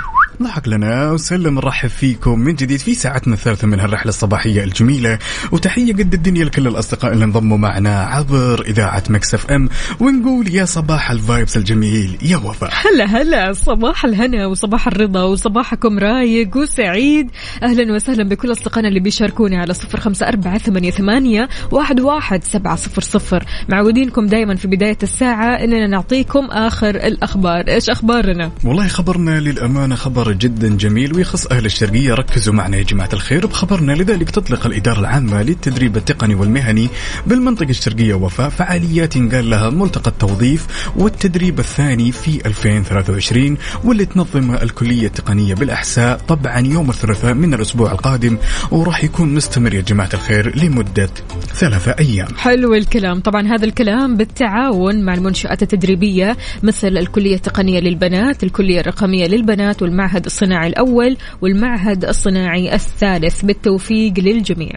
[0.43, 5.19] ضحك لنا وسلم نرحب فيكم من جديد في ساعتنا الثالثة من هالرحلة الصباحية الجميلة.
[5.51, 11.11] وتحية قد الدنيا لكل الأصدقاء اللي انضموا معنا عبر إذاعة Mix FM ونقول يا صباح
[11.11, 12.69] الفايبس الجميل يا وفاء.
[12.73, 13.53] هلا هلا.
[13.53, 17.31] صباح الهنا وصباح الرضا وصباحكم رايق وسعيد.
[17.63, 22.75] أهلا وسهلا بكل أصدقائنا اللي بيشاركوني على صفر خمسة أربعة ثمانية, ثمانية واحد, واحد سبعة
[22.75, 23.45] صفر صفر.
[23.69, 27.67] معودينكم دائما في بداية الساعة إننا نعطيكم آخر الأخبار.
[27.67, 32.13] إيش أخبارنا؟ والله خبرنا للأمانة خبر جدا جميل ويخص أهل الشرقية.
[32.13, 36.89] ركزوا معنا يا جماعة الخير بخبرنا لذلك تطلق الإدارة العامة للتدريب التقني والمهني
[37.27, 38.49] بالمنطقة الشرقية وفاء.
[38.49, 46.17] فعاليات قال لها ملتقى التوظيف والتدريب الثاني في 2023 واللي تنظمها الكلية التقنية بالأحساء.
[46.27, 48.37] طبعا يوم الثلاثاء من الأسبوع القادم
[48.71, 51.09] وراح يكون مستمر يا جماعة الخير لمدة
[51.53, 52.27] ثلاثة أيام.
[52.37, 53.19] حلو الكلام.
[53.19, 60.10] طبعا هذا الكلام بالتعاون مع المنشآت التدريبية مثل الكلية التقنية للبنات الكلية الرقمية للبنات والمعهد
[60.17, 63.45] الصناعي الأول والمعهد الصناعي الثالث.
[63.45, 64.71] بالتوفيق للجميع.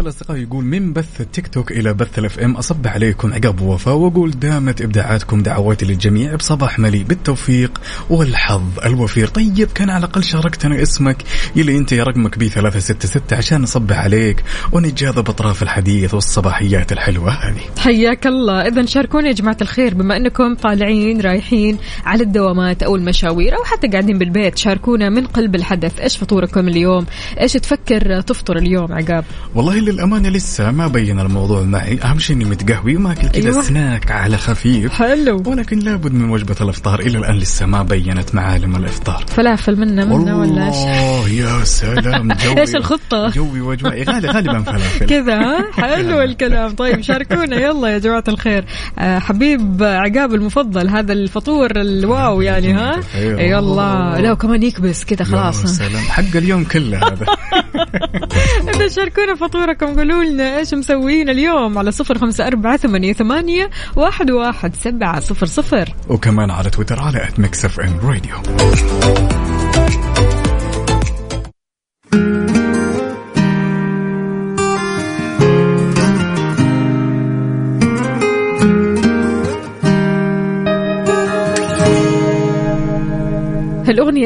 [0.00, 3.94] احد الأصدقاء يقول من بث التيك توك إلى بث الأف إم أصب عليكم عقاب ووفاء
[3.94, 9.28] وأقول دامت إبداعاتكم دعواتي للجميع بصباح مليء بالتوفيق والحظ الوفير.
[9.28, 11.16] طيب كان على الأقل شاركتنا اسمك
[11.56, 17.60] يلي أنت يا رقمك بي 366 عشان نصبح عليك ونتجاذب أطراف الحديث والصباحيات الحلوة هذه.
[17.78, 18.66] حياك الله.
[18.66, 23.88] اذا شاركونا يا جماعة الخير بما إنكم طالعين رايحين على الدوامات أو المشاوير أو حتى
[23.88, 26.00] قاعدين بالبيت شاركونا من قلب الحدث.
[26.00, 27.06] إيش فطوركم اليوم؟
[27.40, 31.98] إيش تفكر تفطر اليوم عقاب؟ والله للأمانة لسه ما بين الموضوع معي.
[32.02, 33.62] أهم شيء إني متقهوي وماكل كذا أيوة.
[33.62, 34.92] سناك على خفيف.
[34.92, 35.42] حلو.
[35.46, 37.00] ولكن لابد من وجبة الإفطار.
[37.00, 39.24] إلى الآن لسه ما بينت معالم الإفطار.
[39.28, 42.32] فلافل منا منا ولا إيش؟ الله يا سلام.
[42.44, 42.60] جوي.
[42.60, 45.06] إيش الخطة؟ جوي واجوائي غالي غالبا فلافل.
[45.06, 46.70] كذا ها؟ حلو الكلام.
[46.70, 47.56] طيب شاركونا.
[47.56, 48.64] يلا يا جماعة الخير.
[48.98, 53.00] آه، حبيب عقاب المفضل هذا الفطور الواو يعني ها.
[53.18, 54.20] يلا.
[54.20, 55.66] لا وكمان يكبس كذا خلاص.
[55.66, 56.02] سلام.
[56.02, 57.26] حق اليوم كله هذا.
[58.74, 64.30] إذا شاركونا فطوركم قولوا لنا إيش مسوين اليوم على صفر خمسة أربعة ثمانية, ثمانية واحد,
[64.30, 65.94] واحد سبعة صفر صفر.
[66.08, 68.36] وكمان على تويتر على at Mix FM Radio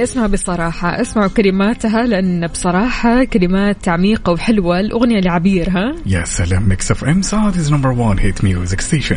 [0.05, 1.01] اسمها بصراحة.
[1.01, 4.81] اسمعوا كلماتها لأن بصراحة كلمات عميقة وحلوة.
[4.81, 9.17] الأغنية لعبير ها؟ يا سلام Mix FM Saudi's number 1 hit music station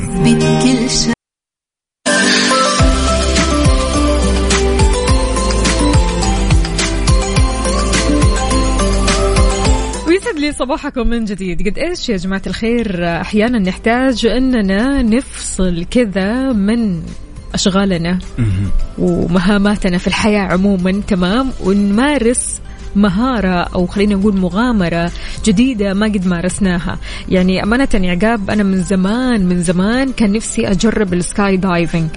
[10.07, 11.69] ويسعد لي صباحكم من جديد.
[11.69, 17.01] قد إيش يا جماعة الخير؟ أحيانا نحتاج إننا نفصل كذا من
[17.53, 18.19] أشغالنا
[18.97, 22.59] ومهاماتنا في الحياة عموما تمام؟ ونمارس
[22.95, 25.11] مهارة أو خلينا نقول مغامرة
[25.45, 26.97] جديدة ما قد مارسناها.
[27.29, 32.09] يعني أمانة يا عقاب أنا من زمان من زمان كان نفسي أجرب ال skydiving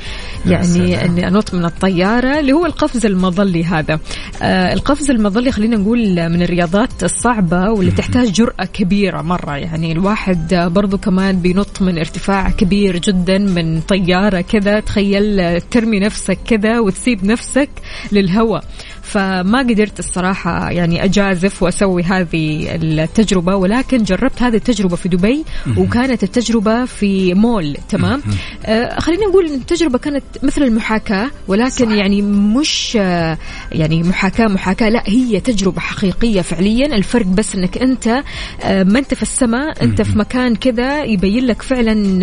[0.47, 1.05] يعني.
[1.05, 3.99] أني أنط من الطيارة اللي هو القفز المظلي هذا.
[4.43, 9.57] آه القفز المظلي خلينا نقول من الرياضات الصعبة واللي تحتاج جرأة كبيرة مرة.
[9.57, 14.81] يعني الواحد برضو كمان بينط من ارتفاع كبير جدا من طيارة كذا.
[14.81, 17.69] تخيل ترمي نفسك كذا وتسيب نفسك
[18.13, 18.65] للهواء.
[19.11, 25.45] فما قدرت الصراحة يعني أجازف وأسوي هذه التجربة ولكن جربت هذه التجربة في دبي
[25.77, 28.23] وكانت التجربة في مول تمام؟
[28.67, 31.93] آه خلينا نقول إن التجربة كانت مثل المحاكاة ولكن صح.
[31.93, 33.39] يعني مش آه
[33.73, 36.87] يعني محاكاة محاكاة لا هي تجربة حقيقية فعليا.
[36.87, 38.23] الفرق بس أنك أنت
[38.63, 42.21] آه ما أنت في السماء أنت في مكان كذا يبين لك فعلا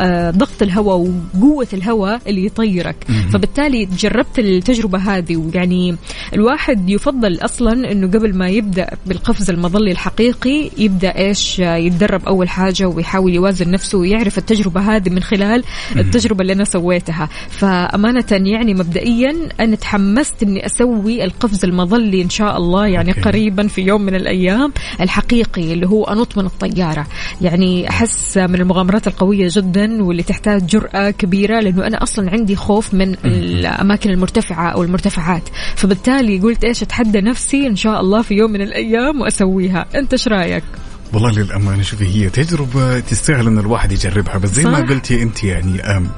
[0.00, 2.96] آه ضغط الهواء وقوة الهواء اللي يطيرك.
[3.32, 5.96] فبالتالي جربت التجربة هذه ويعني
[6.34, 12.88] الواحد يفضل أصلا إنه قبل ما يبدأ بالقفز المظلي الحقيقي يبدأ إيش يتدرب أول حاجة
[12.88, 15.64] ويحاول يوازن نفسه ويعرف التجربة هذه من خلال
[15.96, 17.28] التجربة اللي أنا سويتها.
[17.48, 23.20] فأمانة يعني مبدئيا أنا تحمست إني أسوي القفز المظلي إن شاء الله يعني أوكي.
[23.20, 27.06] قريبا في يوم من الأيام الحقيقي اللي هو أنط من الطيارة.
[27.40, 32.94] يعني أحس من المغامرات القوية جدا واللي تحتاج جرأة كبيرة لأنه أنا أصلا عندي خوف
[32.94, 35.42] من الأماكن المرتفعة أو المرتفعات.
[35.76, 40.28] فبالتالي قلت إيش أتحدى نفسي إن شاء الله في يوم من الأيام وأسويها أنت إيش
[40.28, 40.64] رأيك
[41.12, 44.70] والله للأمانة شوفي هي تجربة تستاهل أن الواحد يجربها بس زي صح.
[44.70, 46.08] ما قلتي أنت يعني أم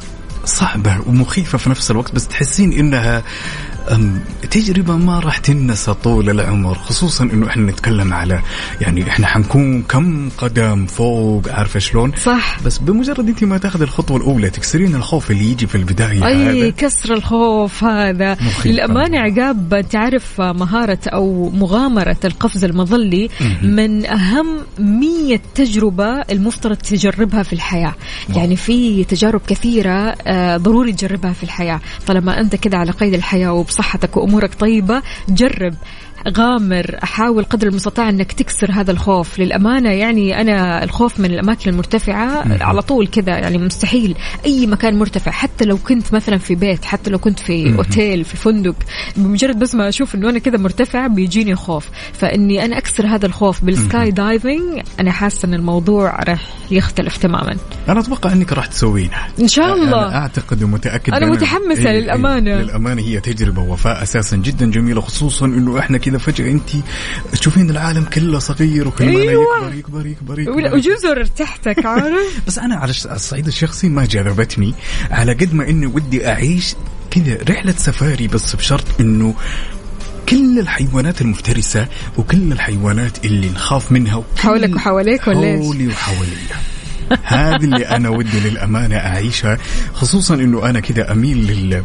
[0.44, 3.22] صعبة ومخيفة في نفس الوقت بس تحسين إنها أم
[4.50, 8.40] تجربة ما راح تنسى طول العمر خصوصا إنه إحنا نتكلم على
[8.80, 12.62] يعني إحنا حنكون كم قدم فوق عارفة شلون؟ صح.
[12.64, 16.70] بس بمجرد أنت ما تاخذ الخطوة الأولى تكسرين الخوف اللي يجي في البداية أي هذا.
[16.70, 18.36] كسر الخوف هذا.
[18.64, 23.28] للأمانة عقاب تعرف مهارة أو مغامرة القفز المظلي
[23.62, 24.46] من أهم
[24.78, 27.94] مية تجربة المفترض تجربها في الحياة.
[28.36, 31.80] يعني في تجارب كثيرة آه، ضروري تجربها في الحياة.
[32.06, 35.74] طالما أنت كده على قيد الحياة وبصحتك وأمورك طيبة جرب.
[36.28, 39.38] غامر حاول قدر المستطاع إنك تكسر هذا الخوف.
[39.38, 44.14] للأمانة يعني أنا الخوف من الأماكن المرتفعة على طول كذا يعني مستحيل
[44.46, 45.30] أي مكان مرتفع.
[45.30, 48.74] حتى لو كنت مثلا في بيت حتى لو كنت في أوتيل في فندق
[49.16, 53.64] بمجرد بس ما أشوف إنه أنا كذا مرتفع بيجيني خوف فإني أنا أكسر هذا الخوف
[53.64, 57.56] بال skydiving أنا حاسة إن الموضوع راح يختلف تماما.
[57.88, 60.08] أنا أتوقع أنك راح تسوينها إن شاء الله.
[60.08, 62.54] أنا أعتقد ومتأكد أنا أنا- متحمسة إيه، إيه، للأمانة.
[62.54, 66.70] للأمانة هي تجربة وفاء أساسا جدا جميلة خصوصا إنه إحنا كذا فجأة أنت
[67.32, 69.74] تشوفين العالم كله صغير وكل ما أيوة.
[69.74, 70.06] يكبر يكبر
[70.38, 70.74] يكبر, يكبر.
[70.74, 74.74] وجزر تحتك عارف بس أنا على الصعيد الشخصي ما جذبتني
[75.10, 76.74] على قد ما إني ودي أعيش
[77.10, 79.34] كذا رحلة سفاري بس بشرط إنه
[80.28, 81.86] كل الحيوانات المفترسة
[82.18, 86.56] وكل الحيوانات اللي نخاف منها حولك وحواليك ولا إيش؟ حولي وحواليا
[87.22, 89.58] هذه اللي أنا ودي للأمانة أعيشها
[89.94, 91.82] خصوصا إنه أنا كذا أميل لل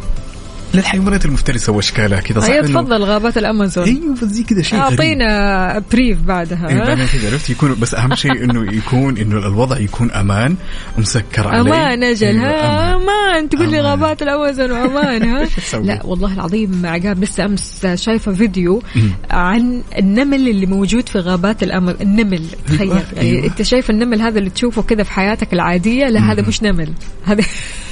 [0.74, 3.84] للحيوانات المفترسه واشكالها كذا صح إنه- تفضل غابات الأمازون.
[3.84, 6.68] أيوه بس زي كذا شيء أعطينا بريف بعدها.
[6.68, 10.56] إيه بعدين كذا عرفت؟ يكون بس أهم شيء إنه يكون إنه الوضع يكون أمان
[10.98, 11.60] ومسكر عليه.
[11.60, 13.08] أمان أجل أيوة، ها أمان.
[13.08, 13.48] أمان.
[13.48, 13.80] تقول لي.
[13.80, 15.48] غابات الأمازون وأمان ها؟
[15.84, 18.82] لا والله العظيم عقاب لسه أمس شايفة فيديو
[19.30, 22.00] عن النمل اللي موجود في غابات الأمازون.
[22.02, 22.80] النمل تخيل.
[22.80, 23.44] أيوة، يعني أيوة.
[23.46, 26.92] أنت شايف النمل هذا اللي تشوفه كذا في حياتك العادية؟ لا هذا مش نمل.
[27.24, 27.44] هذا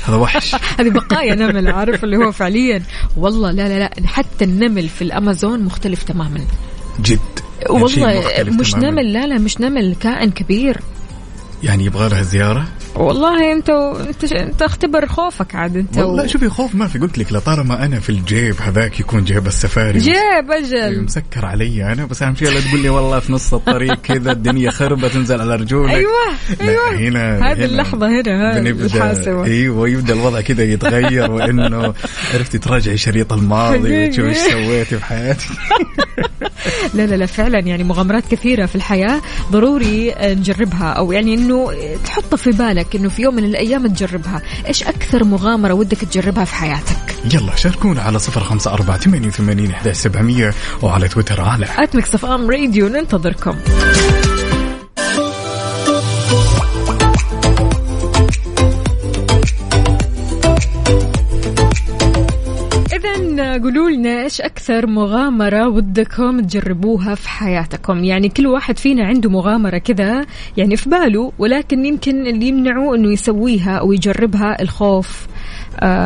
[0.07, 0.55] هذا وحش.
[0.79, 2.83] هذه بقايا نمل عارف اللي هو فعليا.
[3.17, 6.41] والله لا لا لا حتى النمل في الأمازون مختلف تماما.
[7.01, 7.21] جد.
[7.71, 8.25] والله
[8.61, 8.75] مش.
[8.75, 10.81] نمل لا لا مش نمل كائن كبير.
[11.63, 12.67] يعني يبغى لها زيارة؟
[12.97, 16.27] والله انت انت انت اختبر خوفك عاد انت والله و...
[16.27, 16.99] شوفي خوف ما في.
[16.99, 19.99] قلت لك لطالما أنا في الجيب هذاك يكون جيب السفاري.
[19.99, 23.55] جيب أيوة، أجل مسكر علي أنا بس أهم شيء لا تقول لي والله في نص
[23.55, 25.91] الطريق كذا الدنيا خربة تنزل على رجولك.
[25.91, 26.13] أيوه
[26.61, 26.97] أيوه.
[26.97, 31.95] هنا هذه هنا اللحظة هنا الحاسمة أيوه يبدأ الوضع كذا يتغير وإنه
[32.35, 34.07] عرفتي تراجعي شريط الماضي.
[34.07, 35.47] وتشوفي إيش سويتي في حياتك.
[36.95, 39.21] لا لا لا فعلا يعني مغامرات كثيرة في الحياة
[39.53, 41.73] ضروري نجربها أو يعني إنه
[42.05, 44.43] تحطها في بالك إنه في يوم من الأيام تجربها.
[44.67, 49.73] إيش أكثر مغامرة ودك تجربها في حياتك؟ يلا شاركونا على صفر خمسة أربعة ثمانية وثمانين
[50.83, 53.57] وعلى تويتر على Mix FM Radio ننتظركم.
[63.63, 69.79] قولوا لنا إيش أكثر مغامرة ودكم تجربوها في حياتكم؟ يعني كل واحد فينا عنده مغامرة
[69.79, 70.27] كذا
[70.57, 75.27] يعني في باله ولكن يمكن اللي يمنعه أنه يسويها أو يجربها الخوف.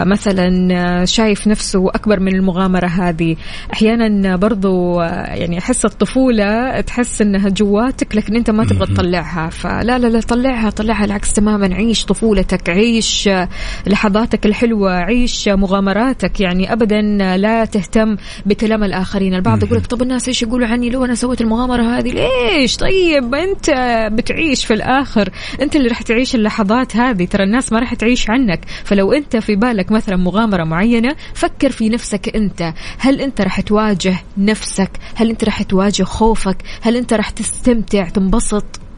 [0.05, 3.37] مثلا آه، شايف نفسه أكبر من المغامرة هذه.
[3.73, 9.49] أحيانا برضو آه، يعني أحس الطفولة تحس أنها جواتك لكن أنت ما تبغى تطلعها.
[9.49, 11.75] فلا لا لا طلعها طلعها العكس تماما.
[11.75, 13.49] عيش طفولتك عيش آه،
[13.87, 16.41] لحظاتك الحلوة عيش آه، مغامراتك.
[16.41, 18.17] يعني أبدا آه، لا تهتم
[18.47, 19.35] بكلام الآخرين.
[19.35, 23.35] البعض يقول لك طب الناس إيش يقولوا عني؟ لو أنا سويت المغامرة هذه ليش؟ طيب
[23.35, 23.71] أنت
[24.13, 25.29] بتعيش في الآخر.
[25.63, 27.25] أنت اللي راح تعيش اللحظات هذه.
[27.25, 28.61] ترى الناس ما راح تعيش عنك.
[28.85, 32.73] فلو أنت في بالك مثلا مغامرة معينة فكر في نفسك أنت.
[32.99, 38.90] هل أنت راح تواجه نفسك؟ هل أنت راح تواجه خوفك؟ هل أنت راح تستمتع؟ تنبسط؟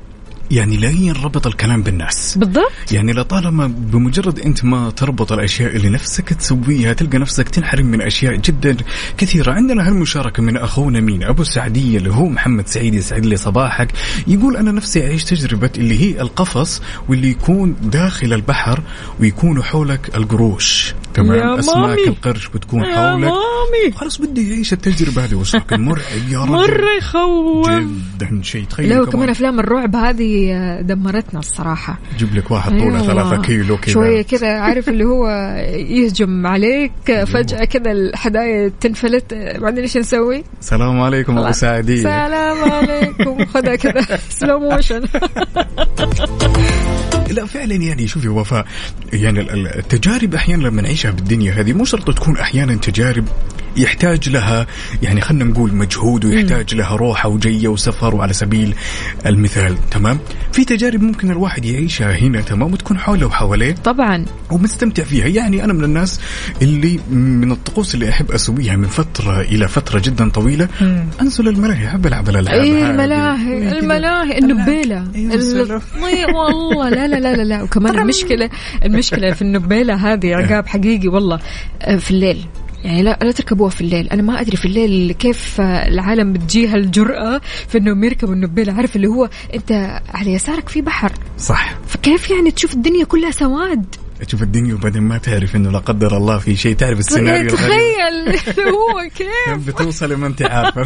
[0.50, 2.38] يعني لا ينربط الكلام بالناس.
[2.38, 2.92] بالضبط.
[2.92, 8.36] يعني لطالما بمجرد أنت ما تربط الأشياء اللي نفسك تسويها تلقى نفسك تنحرم من أشياء
[8.36, 8.76] جدا
[9.18, 9.52] كثيرة.
[9.52, 13.88] عندنا هالمشاركة من أخونا مين أبو السعديه اللي هو محمد سعيد يسعد لي صباحك.
[14.26, 18.82] يقول أنا نفسي أعيش تجربة اللي هي القفص واللي يكون داخل البحر
[19.20, 20.94] ويكونوا حولك القروش.
[21.14, 21.98] تمام أسماك.
[22.08, 23.24] القرش بتكون يا حولك.
[23.24, 23.92] مامي.
[23.96, 26.52] خلاص بدي يعيش التجربة هذه لكن مرعب يا رجل.
[26.52, 28.64] مرة يخوف جدا شيء.
[28.64, 31.98] تخيل لا وكمان أفلام الرعب هذه دمرتنا الصراحة.
[32.18, 33.06] جيب لك واحد طولة أيوة.
[33.06, 33.92] ثلاثة كيلو كذا.
[33.94, 35.28] شوية كذا عارف اللي هو
[35.88, 36.92] يهجم عليك
[37.34, 39.34] فجأة كذا الحدايا تنفلت.
[39.34, 42.02] بعدين إيش نسوي؟ السلام عليكم أبو سعدية.
[42.02, 43.44] سلام عليكم.
[43.54, 44.18] خذها كذا.
[44.28, 45.02] سلو موشن
[47.30, 48.66] لا فعلا يعني شوفي وفاء
[49.12, 53.24] يعني ال- ال- التجارب أحيانا لما نعيشها بالدنيا هذه مو شرط تكون أحيانا تجارب
[53.76, 54.66] يحتاج لها
[55.02, 58.74] يعني خلينا نقول مجهود ويحتاج لها روحة وجية وسفر وعلى سبيل
[59.26, 60.18] المثال تمام؟
[60.52, 63.74] في تجارب ممكن الواحد يعيشها هنا تمام؟ وتكون حوله وحواليه.
[63.84, 64.24] طبعا.
[64.50, 65.26] ومستمتع فيها.
[65.26, 66.20] يعني أنا من الناس
[66.62, 70.68] اللي من الطقوس اللي أحب أسويها من فترة إلى فترة جدا طويلة.
[71.20, 72.90] أنزل الملاهي أحب ألعب الألعاب اي.
[72.90, 73.78] الملاهي.
[73.78, 75.04] الملاهي النبيلة.
[75.14, 75.80] أيوة،.
[76.02, 76.88] طيب والله.
[76.88, 77.62] لا لا لا لا, لا.
[77.62, 78.50] وكمان المشكلة
[78.84, 81.38] المشكلة في النبيلة هذه عقاب حقيقي والله.
[81.82, 82.46] آه، في الليل.
[82.84, 84.08] يعني لا لا تركبوها في الليل.
[84.08, 89.06] أنا ما أدري في الليل كيف العالم بتجيها الجرأة في انهم يركبوا النبيلة عارف اللي
[89.06, 91.12] هو أنت على يسارك في بحر.
[91.38, 91.78] صح.
[91.86, 93.94] فكيف يعني تشوف الدنيا كلها سواد؟
[94.26, 96.76] تشوف الدنيا وبعدين ما تعرف إنه لا قدر الله في شيء.
[96.76, 97.56] تعرف السيناريو الغريب؟
[98.36, 98.64] تخيل.
[98.74, 100.84] هو كيف؟ بتوصل ما انت عارفه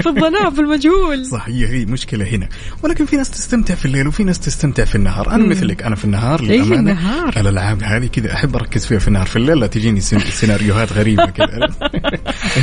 [0.00, 1.26] في الظلام في المجهول.
[1.26, 2.48] صح هي هي مشكلة هنا.
[2.82, 5.30] ولكن في ناس تستمتع في الليل وفي ناس تستمتع في النهار.
[5.30, 6.80] أنا مثلك أنا في النهار للأمانة.
[6.92, 7.28] النهار.
[7.36, 9.26] الألعاب هذه كذا أحب أركز فيها في النهار.
[9.26, 11.68] في الليل لا تجيني سين- سيناريوهات غريبة كذا.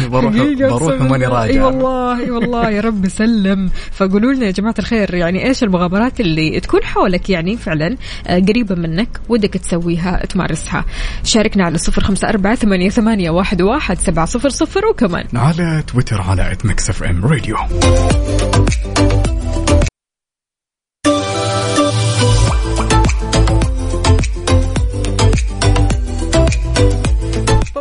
[0.09, 1.43] بروح بروح وماني بالله.
[1.43, 5.63] إي راجع والله إي والله يا رب سلم فقولوا لنا يا جماعة الخير يعني إيش
[5.63, 10.85] المغامرات اللي تكون حولك يعني فعلا آه، قريبة منك ودك تسويها تمارسها.
[11.23, 15.25] شاركنا على صفر خمسة أربعة ثمانية, ثمانية واحد, واحد سبعة صفر صفر وكمان.
[15.35, 17.55] على تويتر على at Mix FM Radio.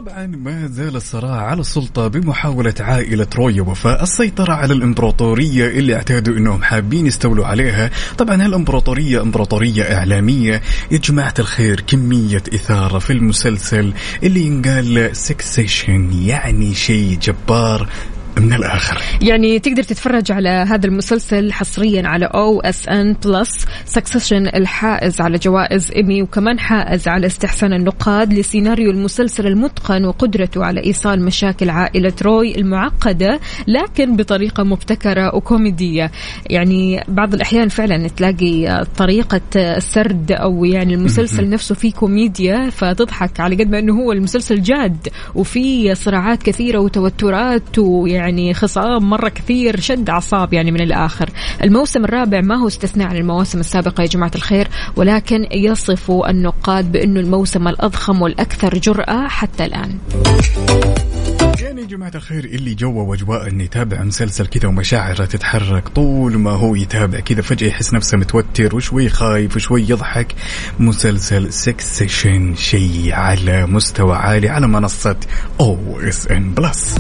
[0.01, 5.95] طبعا ما زال الصراع على السلطة بمحاولة عائلة روي يا وفاء السيطرة على الإمبراطورية اللي
[5.95, 7.91] اعتادوا أنهم حابين يستولوا عليها.
[8.19, 10.63] طبعا هالإمبراطورية إمبراطورية إعلامية.
[10.91, 13.93] يا جماعة الخير كمية إثارة في المسلسل
[14.23, 17.89] اللي ينقال Succession يعني شيء جبار.
[18.37, 18.99] من الآخر.
[19.23, 26.23] يعني تقدر تتفرج على هذا المسلسل حصريا على OSN Plus Succession الحائز على جوائز ايمي
[26.23, 33.41] وكمان حائز على استحسان النقاد لسيناريو المسلسل المتقن وقدرته على إيصال مشاكل عائلة روي المعقدة
[33.69, 36.11] لكن بطريقة مبتكرة وكوميدية.
[36.51, 43.57] يعني بعض الأحيان فعلا تلاقي طريقة السرد أو يعني المسلسل نفسه فيه كوميديا فتضحك على
[43.57, 48.20] قد ما إنه هو المسلسل جاد وفي صراعات كثيرة وتوترات ويعني
[48.55, 51.31] خصام مرة كثير شد أعصاب يعني من الآخر.
[51.65, 57.21] الموسم الرابع ما هو استثناء عن المواسم السابقة يا جماعة الخير ولكن يصف النقاد بأنه
[57.21, 59.99] الموسم الأضخم والأكثر جرأة حتى الآن.
[61.59, 66.51] يعني يا جماعة الخير اللي جوا وأجواء انه يتابع مسلسل كذا ومشاعره تتحرك طول ما
[66.51, 70.35] هو يتابع كذا فجأة يحس نفسه متوتر وشوي خايف وشوي يضحك.
[70.79, 75.17] مسلسل Succession شيء على مستوى عالي على منصة
[75.61, 76.95] OSN Plus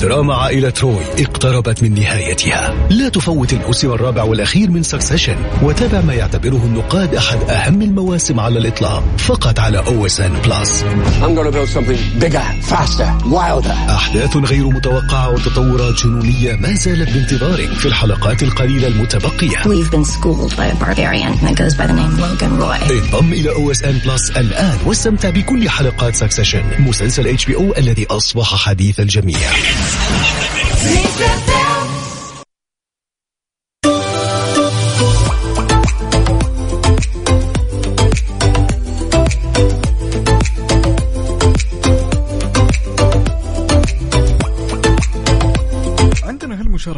[0.00, 2.74] دراما عائلة روي اقتربت من نهايتها.
[2.90, 8.58] لا تفوت الموسم الرابع والأخير من Succession وتابع ما يعتبره النقاد أحد أهم المواسم على
[8.58, 9.04] الإطلاق.
[9.18, 10.84] فقط على OSN Plus
[11.22, 13.90] I'm gonna build something bigger, faster, wilder.
[13.90, 19.56] أحداث غير متوقعة وتطورات جنونية ما زالت بانتظارك في الحلقات القليلة المتبقية.
[19.56, 22.90] We've been schooled by a barbarian that goes by the name Logan Roy.
[22.90, 23.50] انضم إلى
[23.84, 29.38] OSN Plus الآن واستمتع بكل حلقات Succession مسلسل HBO الذي أصبح حديث الجميع.
[29.86, 31.55] عندنا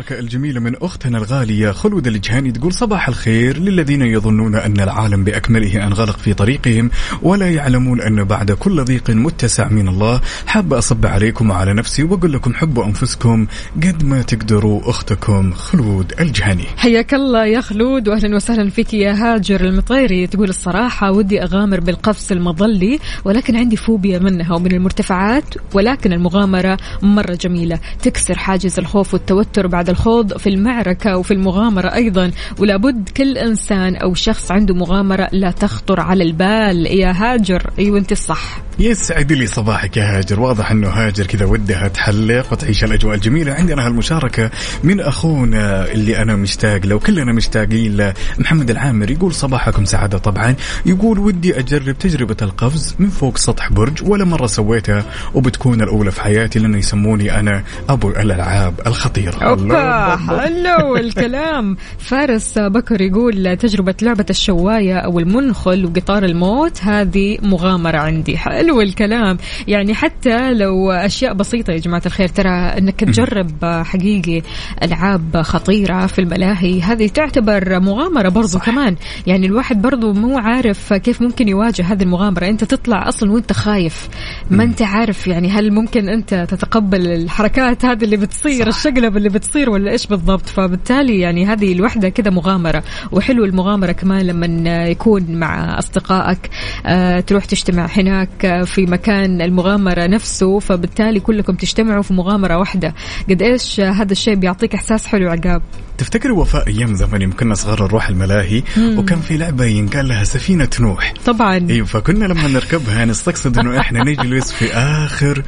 [0.09, 5.87] هالمشاركة الجميلة من أختنا الغالية خلود الجهاني تقول صباح الخير للذين يظنون أن العالم بأكمله
[5.87, 6.91] أنغلق في طريقهم
[7.23, 10.21] ولا يعلمون أن بعد كل ضيق متسع من الله.
[10.47, 13.47] حاب أصب عليكم وعلى نفسي وأقول لكم حبوا أنفسكم
[13.77, 19.61] قد ما تقدروا أختكم خلود الجهاني حياك الله يا خلود واهلا وسهلا فيك يا هاجر
[19.61, 20.27] المطيري.
[20.27, 27.35] تقول الصراحة ودي أغامر بالقفز المظلي ولكن عندي فوبيا منها ومن المرتفعات ولكن المغامرة مرة
[27.35, 27.79] جميلة.
[28.03, 32.31] تكسر حاجز الخوف والتوتر بعد الخوض في المعركة وفي المغامرة أيضا.
[32.59, 36.87] ولابد كل إنسان أو شخص عنده مغامرة لا تخطر على البال.
[36.87, 37.71] يا هاجر.
[37.79, 40.41] أيوه أنت الصح يسعد لي صباحك يا هاجر.
[40.41, 43.53] واضح إنه هاجر كذا ودها تحلق وتعيش الأجواء الجميلة.
[43.53, 44.51] عندنا هالمشاركة
[44.85, 48.15] من أخونا اللي أنا مشتاق له وكلنا مشتاقين له.
[48.39, 50.55] محمد العامر يقول صباحكم سعادة طبعا.
[50.87, 54.03] يقول ودي أجرب تجربة القفز من فوق سطح برج.
[54.03, 59.39] ولا مرة سويتها وبتكون الأولى في حياتي لأنه يسموني أنا أبو الألعاب الخطيرة.
[59.39, 59.88] أوبا.
[60.17, 61.77] حلو الكلام.
[62.09, 68.37] فارس بكر يقول تجربة لعبة الشواية أو المنخل وقطار الموت هذه مغامرة عندي.
[68.37, 69.39] حلو الكلام.
[69.69, 74.43] يعني حتى لو أشياء بسيطة يا جماعة الخير ترى أنك تجرب حقيقي
[74.83, 78.67] ألعاب خطيرة في الملاهي هذه تعتبر مغامرة برضو صح.
[78.67, 78.97] كمان.
[79.27, 82.47] يعني الواحد برضو مو عارف كيف ممكن يواجه هذه المغامرة.
[82.47, 84.09] أنت تطلع أصلا وأنت خايف.
[84.51, 88.69] ما أنت عارف يعني هل ممكن أنت تتقبل الحركات هذه اللي بتصير.
[88.69, 92.83] الشقلب اللي بتصير ولا إيش بالضبط؟ فبالتالي يعني هذه الوحدة كذا مغامرة.
[93.13, 96.51] وحلو المغامرة كمان لما يكون مع أصدقائك
[96.87, 100.59] آه، تروح تجتمع هناك آه، في مكان المغامرة نفسه.
[100.59, 102.95] فبالتالي كلكم تجتمعوا في مغامرة واحدة.
[103.31, 105.63] قد آه، هذا الشيء بيعطيك إحساس حلو عقاب؟
[105.99, 110.71] تفتكري وفاء أيام زمان يوم كنا صغار نروح الملاهي؟ وكان في لعبة ينقال لها سفينة
[110.81, 111.15] نوح.
[111.27, 111.67] طبعا.
[111.71, 115.43] أيوه فكنا لما نركبها نستقصد إنه إحنا نجلس في آخر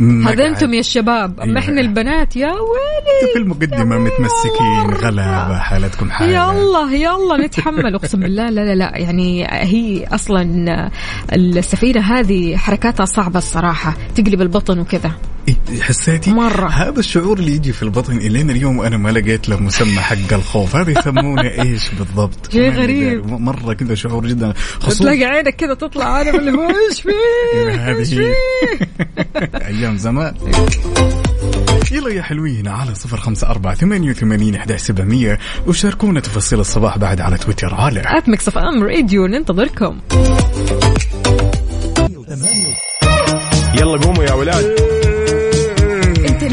[0.00, 1.40] هذا أنتم يا الشباب.
[1.40, 1.58] اما أيوة.
[1.58, 3.32] إحنا البنات يا ويلي.
[3.32, 6.30] في المقدمة متمسكين غلابة حالتكم حالة.
[6.30, 7.94] يلا يلا نتحمل.
[7.94, 8.98] أقسم بالله لا لا لا.
[8.98, 10.90] يعني هي أصلا
[11.32, 15.10] السفينة هذه حركاتها صعبة الصراحة تقلب البطن وكذا.
[15.10, 15.35] إيه،
[15.80, 16.68] حسيتي؟ مرة.
[16.68, 20.76] هذا الشعور اللي يجي في البطن الين اليوم وأنا ما لقيت له مسمى حق الخوف.
[20.76, 23.26] هذا يسمونه إيش بالضبط؟ شيء غريب.
[23.26, 24.52] مرة كذا شعور جدا.
[24.80, 28.08] خصوصا تلاقي عينك كذا تطلع عارف اللي هو إيش فيه؟ إيش.
[28.08, 28.34] فيه؟
[29.68, 30.34] أيام زمان.
[31.92, 35.38] يلا يا حلوين على صفر خمسة أربعة ثمانية وثمانين إحدى سبعمية.
[35.66, 37.74] وشاركونا تفاصيل الصباح بعد على تويتر.
[37.74, 40.00] على at Mix FM Radio ننتظركم.
[43.74, 44.95] يلا قوموا يا ولاد.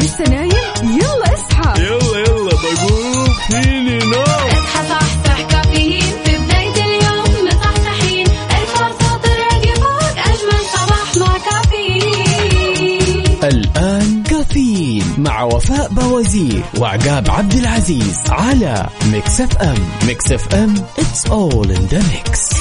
[0.04, 0.50] لسه نايم
[0.82, 1.82] يلا اصحى.
[1.82, 4.22] يلا يلا بقوم فيني نوم.
[4.22, 6.14] اصحى صحصح كافيين.
[6.24, 13.24] في بداية اليوم مصحصحين الفرصة تراقي فوق أجمل صباح مع كافيين.
[13.44, 19.88] الآن كافيين مع وفاء بوازير وعقاب عبد العزيز على Mix FM.
[20.06, 22.54] Mix FM it's all in the mix.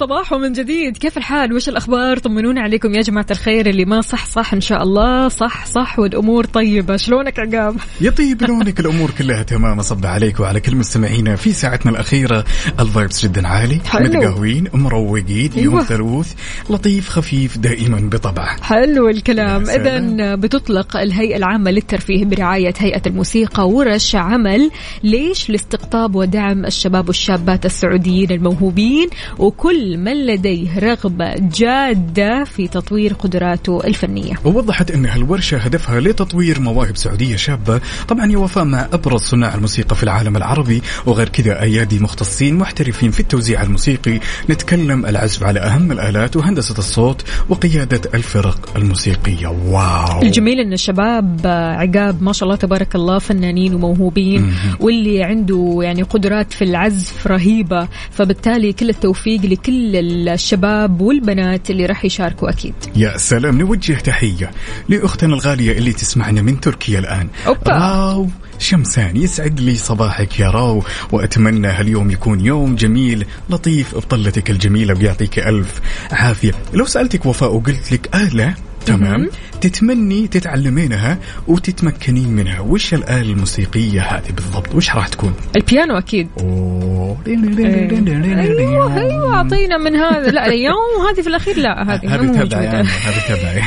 [0.00, 0.96] صباحو صباحو من جديد.
[0.96, 3.66] كيف الحال؟ وش الأخبار؟ طمنونا عليكم يا جماعة الخير.
[3.66, 5.28] اللي ما صح صح إن شاء الله.
[5.28, 6.96] صح صح والأمور طيبة.
[6.96, 8.80] شلونك عقاب؟ يطيب لونك.
[8.80, 9.78] الأمور كلها تمام.
[9.78, 12.44] أصب عليك وعلى كل مستمعينا في ساعتنا الأخيرة.
[12.80, 13.80] الفايبس جدا عالي.
[13.86, 14.04] حلو.
[14.04, 15.84] متقهوين مروقين يوم أيوة.
[15.84, 16.34] ثلوث
[16.70, 18.62] لطيف خفيف دائما بطبعه.
[18.62, 19.70] حلو الكلام.
[19.70, 24.70] إذا بتطلق الهيئة العامة للترفيه برعاية هيئة الموسيقى ورش عمل.
[25.02, 29.08] ليش؟ لاستقطاب ودعم الشباب والشابات السعوديين الموهوبين.
[29.38, 36.60] وكل لكل من لديه رغبة جادة في تطوير قدراته الفنية؟ ووضحت إن هالورشة هدفها لتطوير
[36.60, 41.62] مواهب سعودية شابة، طبعا هي وفاء مع أبرز صناع الموسيقى في العالم العربي وغير كذا
[41.62, 44.20] أيادي مختصين محترفين في التوزيع الموسيقي،
[44.50, 50.22] نتكلم العزف على أهم الآلات وهندسة الصوت وقيادة الفرق الموسيقية، واو!
[50.22, 56.52] الجميل إن الشباب عقاب ما شاء الله تبارك الله فنانين وموهوبين واللي عنده يعني قدرات
[56.52, 62.74] في العزف رهيبة فبالتالي كل التوفيق لكل الشباب والبنات اللي راح يشاركوا أكيد.
[62.96, 64.50] يا سلام نوجه تحية
[64.88, 67.72] لأختنا الغالية اللي تسمعنا من تركيا الآن، أوبا.
[67.72, 74.94] راو شمسان يسعد لي صباحك يا راو وأتمنى هاليوم يكون يوم جميل لطيف بطلتك الجميلة
[74.98, 75.80] ويعطيك ألف
[76.12, 76.52] عافية.
[76.74, 78.54] لو سألتك وفاء وقلت لك آلة
[78.86, 79.30] تمام.
[79.60, 81.18] تتمني تتعلمينها
[81.48, 82.60] وتتمكنين منها.
[82.60, 86.28] وش الآلة الموسيقية هذه بالضبط؟ وش راح تكون؟ البيانو أكيد.
[86.40, 87.16] أوه.
[87.26, 90.30] أيوه أيوه أعطينا من هذا.
[90.30, 93.62] لا اليوم هذه في الأخير لا هذه هذه تبعي هذه تبعي.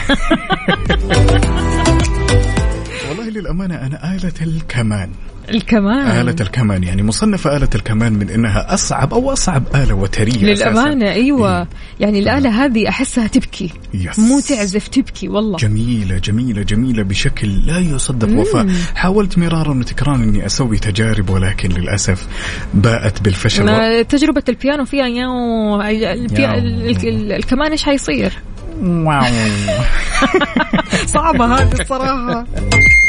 [3.09, 5.09] والله للأمانة أنا آلة الكمان.
[5.51, 10.69] الكمان آلة الكمان يعني مصنفة آلة الكمان من إنها أصعب أو أصعب آلة وترية أساساً.
[10.69, 11.67] للأمانة أيوة إيه.
[11.99, 14.19] يعني الآلة هذه أحسها تبكي بس.
[14.19, 20.45] مو تعزف تبكي والله جميلة جميلة جميلة بشكل لا يصدق وفاء حاولت مرارا وتكرارا إني
[20.45, 22.27] أسوي تجارب ولكن للأسف
[22.73, 26.41] باءت بالفشل ما تجربة البيانو فيها ياو البي...
[26.41, 26.53] ياو.
[26.53, 28.33] ال- ال- ال- الكمان إيش حيصير؟
[28.81, 29.23] wow
[31.05, 32.45] صعبة هذه الصراحة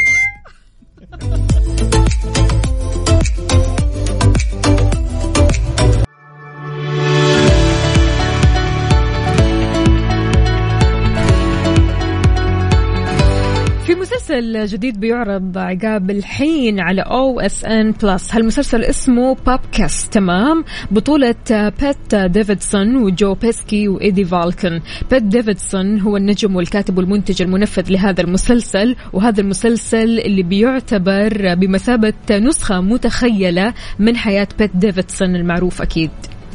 [14.31, 22.95] مسلسل جديد بيعرض عقاب الحين على OSN Plus هالمسلسل اسمه Bupkis تمام؟ بطولة بيت ديفيدسون
[22.95, 24.81] وجو بيشي وإيدي فالكن.
[25.11, 32.81] بيت ديفيدسون هو النجم والكاتب والمنتج المنفذ لهذا المسلسل وهذا المسلسل اللي بيعتبر بمثابة نسخة
[32.81, 36.11] متخيلة من حياة بيت ديفيدسون المعروف أكيد.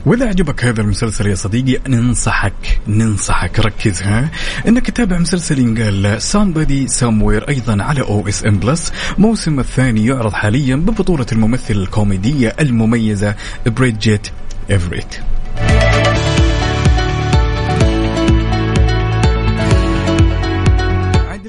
[0.07, 3.61] وإذا عجبك هذا المسلسل يا صديقي ننصحك ننصحك.
[3.61, 4.31] ركز ها.
[4.69, 11.27] إنك تتابع مسلسل ينقال Somebody Somewhere أيضا على OSN Plus موسم الثاني يعرض حاليا ببطولة
[11.33, 13.35] الممثلة الكوميدية المميزة
[13.67, 14.27] بريدجيت
[14.71, 15.15] ايفريت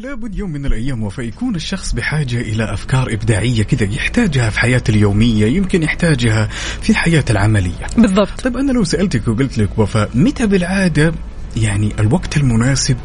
[0.07, 4.91] لابد يوم من الأيام وفا يكون الشخص بحاجة إلى أفكار إبداعية كذا يحتاجها في حياته
[4.91, 6.47] اليومية يمكن يحتاجها
[6.81, 7.87] في حياته العملية.
[7.97, 8.41] بالضبط.
[8.41, 11.13] طيب أنا لو سألتك وقلت لك وفاء متى بالعادة
[11.57, 12.97] يعني الوقت المناسب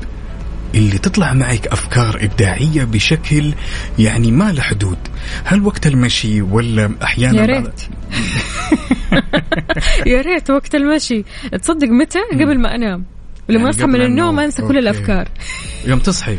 [0.75, 3.53] اللي تطلع معك أفكار إبداعية بشكل
[3.99, 4.99] يعني ما له حدود؟
[5.45, 7.81] هل وقت المشي ولا أحيانا يا ريت.
[10.13, 11.25] يا ريت وقت المشي.
[11.63, 13.12] تصدق متى؟ قبل ما أنام.
[13.49, 14.41] ولما يعني أصحى من النوم.
[14.41, 14.79] أنسى كل.
[14.79, 15.29] الأفكار.
[15.87, 16.33] يوم تصحي.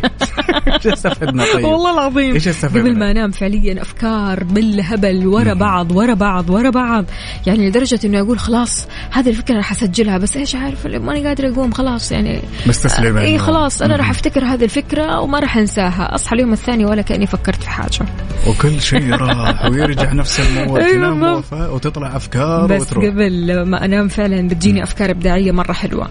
[0.76, 2.34] إيش استفدنا طيب؟ والله العظيم.
[2.34, 7.06] إيش استفدنا؟ قبل ما أنام فعليا أفكار بالهبل ورا بعض ورا بعض ورا بعض.
[7.48, 11.72] يعني لدرجة إنه أقول خلاص هذه الفكرة راح أسجلها بس إيش عارف ماني قادره أقوم
[11.72, 12.42] خلاص يعني.
[12.68, 14.10] مستسلمة اي إنه- خلاص أنا راح.
[14.10, 16.16] أفتكر هذه الفكرة وما راح أنساها.
[16.16, 18.06] أصحى اليوم الثاني ولا كأني فكرت في حاجة.
[18.48, 21.44] وكل شيء راح ويرجع نفس الموت أيوة تنام
[21.74, 23.06] وتطلع أفكار بس وتروح.
[23.06, 26.08] قبل ما أنام فعلا بتجيني أفكار إبداعية مرة حلوة.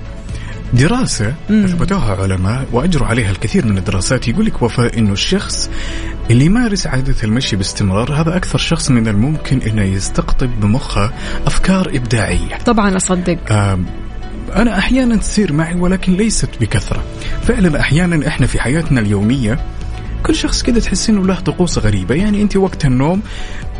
[0.72, 4.28] دراسة أثبتوها علماء وأجروا عليها الكثير من الدراسات.
[4.28, 5.70] يقول لك وفاء إنه الشخص
[6.30, 11.12] اللي يمارس عادة المشي باستمرار هذا أكثر شخص من الممكن إنه يستقطب بمخه
[11.46, 12.58] أفكار إبداعية.
[12.66, 13.38] طبعا أصدق.
[13.52, 13.86] آم،
[14.56, 17.02] أنا أحيانا تصير معي ولكن ليست بكثرة.
[17.42, 19.58] فعلا أحيانا إحنا في حياتنا اليومية
[20.22, 22.14] كل شخص كذا تحس إنه له طقوس غريبة.
[22.14, 23.22] يعني أنت وقت النوم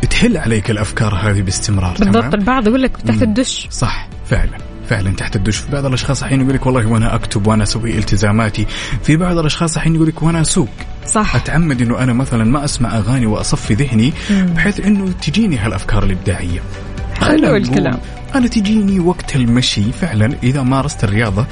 [0.09, 3.67] تحل عليك الأفكار هذه باستمرار بالضبط؟ البعض يقول لك تحت الدش.
[3.71, 4.72] صح فعلا.
[4.89, 5.57] فعلا تحت الدش.
[5.57, 8.65] في بعض الأشخاص الحين يقول لك والله وأنا أكتب وأنا أسوي التزاماتي.
[9.03, 10.69] في بعض الأشخاص الحين يقول لك وأنا أسوق.
[11.07, 11.35] صح.
[11.35, 16.59] أتعمد إنه أنا مثلا ما أسمع أغاني وأصفي ذهني بحيث إنه تجيني هالأفكار الإبداعية.
[17.21, 17.99] حلو الكلام.
[18.35, 21.45] أنا تجيني وقت المشي فعلا إذا مارست الرياضة.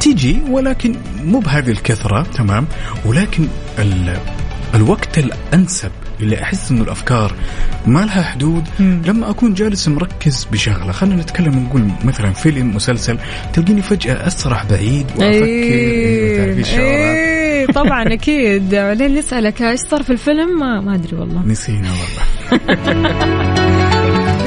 [0.00, 2.66] تجي ولكن مو بهذه الكثرة تمام؟
[3.04, 3.48] ولكن
[3.78, 4.16] ال
[4.74, 5.90] الوقت الأنسب
[6.22, 7.34] اللي أحس إنه الأفكار
[7.86, 8.64] ما لها حدود.
[8.80, 13.18] لما أكون جالس مركز بشغلة خلينا نتكلم نقول مثلا فيلم مسلسل
[13.52, 18.70] تلقيني فجأة أسرح بعيد وأفكر إيه، تعرفي؟ إيه طبعا أكيد.
[18.74, 21.46] بعدين نسالك إيش صار في الفيلم؟ ما, ما أدري والله.
[21.46, 22.22] نسينا والله.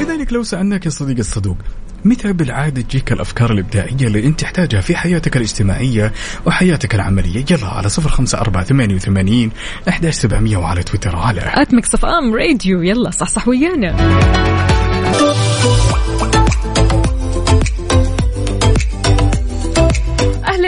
[0.00, 1.56] لذلك لو سألناك يا صديقي الصدوق
[2.04, 6.12] متى بالعادة تجيك الأفكار الإبداعية اللي أنت تحتاجها في حياتك الاجتماعية
[6.46, 9.50] وحياتك العملية؟ يلا على صفر خمسة أربعة ثمانية وثمانين
[9.88, 11.16] أحداش سبعمية وعلى تويتر.
[11.16, 11.40] على.
[11.44, 14.55] at Mix FM Radio يلا صح صح ويانا.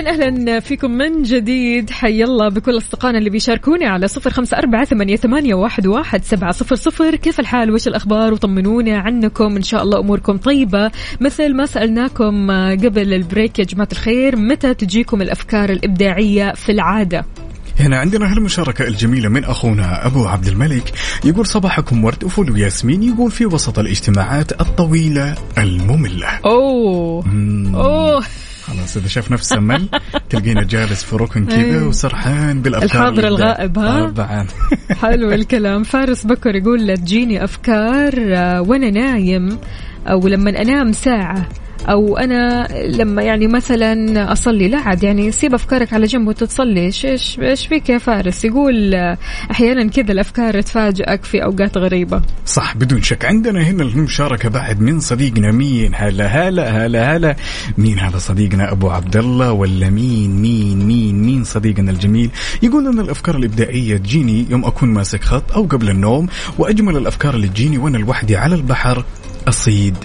[0.08, 1.90] أهلا فيكم من جديد.
[1.90, 6.52] حي الله بكل أصدقائنا اللي بيشاركوني على صفر خمسة أربعة ثمانيه, ثمانية واحد, واحد سبعة
[6.52, 7.16] صفر صفر.
[7.16, 9.56] كيف الحال؟ وش الأخبار؟ وطمنونا عنكم.
[9.56, 10.90] إن شاء الله أموركم طيبة.
[11.20, 17.24] مثل ما سألناكم قبل البريك يا جماعة الخير متى تجيكم الأفكار الإبداعية في العادة؟
[17.80, 20.92] هنا عندنا هالمشاركة الجميلة من أخونا أبو عبد الملك.
[21.24, 26.28] يقول صباحكم ورد وفول وياسمين يقول في وسط الاجتماعات الطويلة المملة.
[26.44, 27.26] أوه.
[27.26, 27.76] مم.
[27.76, 28.24] أوه.
[28.68, 29.88] خلاص إذا شاف نفسه مل
[30.30, 31.82] تلقينا جالس في ركن كذا أي.
[31.82, 33.26] وسرحان بالأفكار الحاضر.
[33.28, 34.46] الغائب، ها؟ طبعا
[35.02, 39.58] حلو الكلام فارس بكر يقول لا تجيني أفكار آه، وأنا نايم
[40.06, 41.48] أو لما أنام ساعة
[41.90, 46.80] أو أنا لما يعني مثلا أصلي لا عاد يعني سيب أفكارك على جنب وتتصلي.
[46.80, 47.04] إيش
[47.40, 48.94] إيش فيك يا فارس؟ يقول
[49.50, 52.22] أحيانا كذا الأفكار تفاجئك في أوقات غريبة.
[52.46, 53.24] صح بدون شك.
[53.24, 55.52] عندنا هنا المشاركة بعد من صديقنا.
[55.52, 57.36] مين؟ هلا هلا هلا هلا.
[57.78, 62.30] مين هذا صديقنا؟ أبو عبد الله ولا مين؟ مين مين مين صديقنا الجميل؟
[62.62, 66.26] يقول أن الأفكار الإبداعية تجيني يوم أكون ماسك خط أو قبل النوم
[66.58, 69.04] وأجمل الأفكار اللي تجيني وأنا لوحدي على البحر.
[69.48, 69.96] أصيد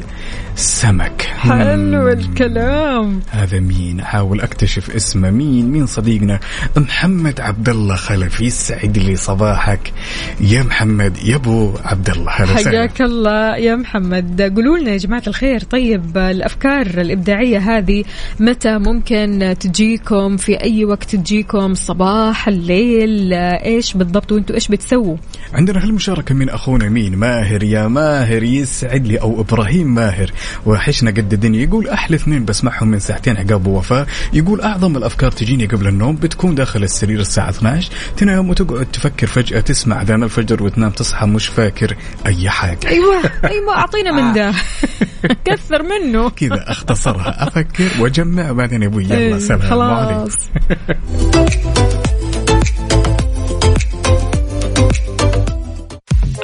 [0.56, 1.22] سمك.
[1.22, 3.20] حلو الكلام.
[3.32, 6.40] هذا مين؟ احاول أكتشف اسمه مين مين صديقنا.
[6.78, 9.94] محمد عبد الله خلف يسعد لي صباحك.
[10.42, 14.42] يا محمد يا أبو عبد الله حياك الله يا محمد.
[14.42, 18.04] قولوا لنا يا جماعة الخير طيب الأفكار الإبداعية هذه
[18.40, 25.18] متى ممكن تجيكم؟ في أي وقت تجيكم؟ صباح الليل إيش بالضبط؟ وأنتوا إيش بتسووا؟
[25.54, 27.64] عندنا هالمشاركة من أخونا مين؟ ماهر.
[27.64, 30.32] يا ماهر يسعد لي أو إبراهيم ماهر.
[30.66, 31.64] وحشنا قد الدنيا.
[31.64, 36.16] يقول أحلى اثنين بسمعهم من ساعتين عقاب وفاة يقول أعظم الأفكار تجيني قبل النوم.
[36.16, 39.60] بتكون داخل السرير الساعة 12 تنام وتقعد تفكر فجأة.
[39.60, 42.88] تسمع أذان الفجر وتنام تصحى مش فاكر أي حاجة.
[42.88, 43.16] أيوة
[43.52, 44.54] أيوة أعطينا من ده.
[45.46, 46.30] كثر منه.
[46.30, 47.48] كذا أختصرها.
[47.48, 48.52] أفكر وأجمع.
[48.52, 49.62] وبعدين يا أبوي يلا سلام.
[49.62, 50.34] عليكم خلاص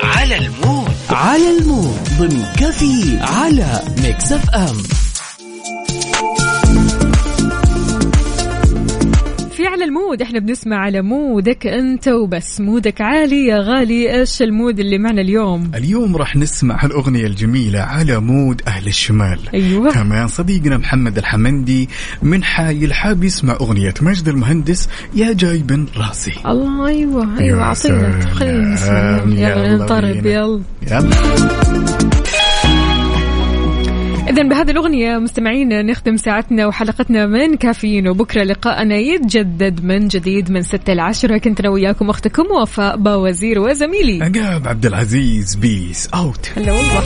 [0.03, 0.78] على ال mood.
[1.11, 4.77] على ال mood ضمن كافيين على Mix FM.
[9.69, 10.21] على ال mood.
[10.21, 12.61] إحنا بنسمع على مودك أنت وبس.
[12.61, 14.19] mood ك عالي يا غالي.
[14.19, 19.39] إيش ال mood اللي معنا اليوم؟ اليوم راح نسمع هالأغنية الجميلة على مود أهل الشمال.
[19.53, 19.91] أيوة.
[19.91, 21.89] كمان صديقنا محمد الحمندي
[22.23, 26.33] من حايل حاب يسمع أغنية ماجد المهندس يا جايبن راسي.
[26.45, 28.25] الله أيوه أيوه أعطينا.
[28.33, 30.29] خلينا نسمع يلا بينا.
[30.29, 30.61] يلا.
[30.91, 32.18] يلا.
[34.39, 40.61] إذا بهذه الأغنية مستمعينا نختم ساعتنا وحلقتنا من كافيين وبكرة لقاءنا يتجدد من جديد من
[40.61, 44.23] 6 ل 10 كنت أنا وياكم أختكم وفاء باوزير وزميلي.
[44.23, 46.51] عقاب عبد العزيز بيس أوت.
[46.55, 46.89] هلا والله.